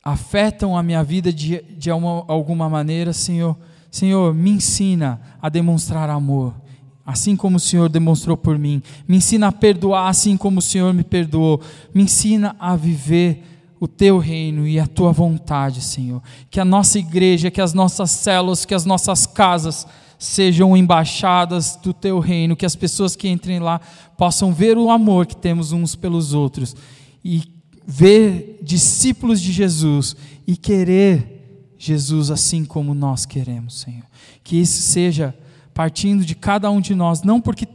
afetam 0.02 0.76
a 0.76 0.82
minha 0.82 1.04
vida 1.04 1.32
de, 1.32 1.62
de 1.62 1.92
uma, 1.92 2.24
alguma 2.26 2.68
maneira, 2.68 3.12
Senhor, 3.12 3.56
Senhor, 3.88 4.34
me 4.34 4.50
ensina 4.50 5.20
a 5.40 5.48
demonstrar 5.48 6.10
amor, 6.10 6.54
assim 7.04 7.36
como 7.36 7.56
o 7.56 7.60
Senhor 7.60 7.88
demonstrou 7.88 8.36
por 8.36 8.58
mim. 8.58 8.82
Me 9.06 9.18
ensina 9.18 9.46
a 9.46 9.52
perdoar, 9.52 10.08
assim 10.08 10.36
como 10.36 10.58
o 10.58 10.62
Senhor 10.62 10.92
me 10.92 11.04
perdoou. 11.04 11.60
Me 11.94 12.02
ensina 12.02 12.56
a 12.58 12.74
viver 12.74 13.44
o 13.78 13.86
teu 13.86 14.18
reino 14.18 14.66
e 14.66 14.80
a 14.80 14.86
tua 14.86 15.12
vontade, 15.12 15.80
Senhor. 15.80 16.20
Que 16.50 16.58
a 16.58 16.64
nossa 16.64 16.98
igreja, 16.98 17.50
que 17.50 17.60
as 17.60 17.72
nossas 17.72 18.10
células, 18.10 18.64
que 18.64 18.74
as 18.74 18.84
nossas 18.84 19.24
casas 19.24 19.86
sejam 20.18 20.76
embaixadas 20.76 21.76
do 21.76 21.92
teu 21.92 22.18
reino, 22.18 22.56
que 22.56 22.66
as 22.66 22.76
pessoas 22.76 23.14
que 23.14 23.28
entrem 23.28 23.58
lá 23.58 23.80
possam 24.16 24.52
ver 24.52 24.78
o 24.78 24.90
amor 24.90 25.26
que 25.26 25.36
temos 25.36 25.72
uns 25.72 25.94
pelos 25.94 26.32
outros 26.32 26.74
e 27.24 27.42
ver 27.86 28.58
discípulos 28.62 29.40
de 29.40 29.52
Jesus 29.52 30.16
e 30.46 30.56
querer 30.56 31.74
Jesus 31.78 32.30
assim 32.30 32.64
como 32.64 32.94
nós 32.94 33.26
queremos, 33.26 33.80
Senhor. 33.80 34.06
Que 34.42 34.56
isso 34.56 34.82
seja 34.82 35.36
partindo 35.74 36.24
de 36.24 36.34
cada 36.34 36.70
um 36.70 36.80
de 36.80 36.94
nós, 36.94 37.22
não 37.22 37.40
porque 37.40 37.68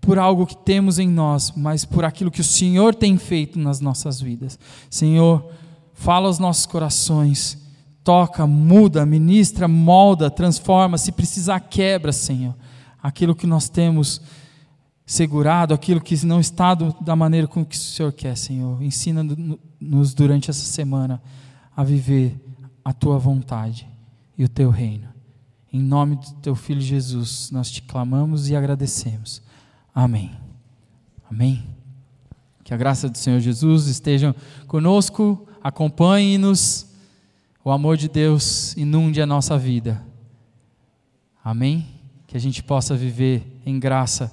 por 0.00 0.18
algo 0.18 0.46
que 0.46 0.56
temos 0.56 1.00
em 1.00 1.08
nós, 1.08 1.52
mas 1.56 1.84
por 1.84 2.04
aquilo 2.04 2.30
que 2.30 2.40
o 2.40 2.44
Senhor 2.44 2.94
tem 2.94 3.18
feito 3.18 3.58
nas 3.58 3.80
nossas 3.80 4.20
vidas. 4.20 4.56
Senhor, 4.88 5.50
fala 5.92 6.28
aos 6.28 6.38
nossos 6.38 6.64
corações, 6.64 7.58
toca, 8.06 8.46
muda, 8.46 9.04
ministra, 9.04 9.66
molda, 9.66 10.30
transforma, 10.30 10.96
se 10.96 11.10
precisar 11.10 11.58
quebra, 11.58 12.12
Senhor. 12.12 12.54
Aquilo 13.02 13.34
que 13.34 13.48
nós 13.48 13.68
temos 13.68 14.20
segurado, 15.04 15.74
aquilo 15.74 16.00
que 16.00 16.24
não 16.24 16.38
está 16.38 16.72
do, 16.72 16.94
da 17.00 17.16
maneira 17.16 17.48
como 17.48 17.66
que 17.66 17.74
o 17.74 17.80
Senhor 17.80 18.12
quer, 18.12 18.36
Senhor. 18.36 18.80
Ensina-nos 18.80 20.14
durante 20.14 20.48
essa 20.48 20.64
semana 20.64 21.20
a 21.76 21.82
viver 21.82 22.40
a 22.84 22.92
tua 22.92 23.18
vontade 23.18 23.88
e 24.38 24.44
o 24.44 24.48
teu 24.48 24.70
reino. 24.70 25.08
Em 25.72 25.82
nome 25.82 26.14
do 26.14 26.32
teu 26.34 26.54
filho 26.54 26.80
Jesus, 26.80 27.50
nós 27.50 27.68
te 27.72 27.82
clamamos 27.82 28.48
e 28.48 28.54
agradecemos. 28.54 29.42
Amém. 29.92 30.30
Amém. 31.28 31.64
Que 32.62 32.72
a 32.72 32.76
graça 32.76 33.08
do 33.08 33.18
Senhor 33.18 33.40
Jesus 33.40 33.88
esteja 33.88 34.32
conosco, 34.68 35.44
acompanhe-nos. 35.60 36.85
O 37.66 37.72
amor 37.72 37.96
de 37.96 38.08
Deus 38.08 38.76
inunde 38.76 39.20
a 39.20 39.26
nossa 39.26 39.58
vida. 39.58 40.00
Amém. 41.42 41.84
Que 42.24 42.36
a 42.36 42.40
gente 42.40 42.62
possa 42.62 42.94
viver 42.94 43.60
em 43.66 43.80
graça 43.80 44.30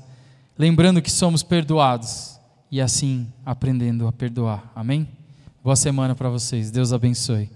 lembrando 0.56 1.02
que 1.02 1.10
somos 1.10 1.42
perdoados 1.42 2.40
e 2.70 2.80
assim 2.80 3.26
aprendendo 3.44 4.06
a 4.06 4.12
perdoar. 4.12 4.72
Amém? 4.76 5.08
Boa 5.64 5.76
semana 5.76 6.14
para 6.14 6.30
vocês. 6.30 6.70
Deus 6.70 6.94
abençoe. 6.94 7.50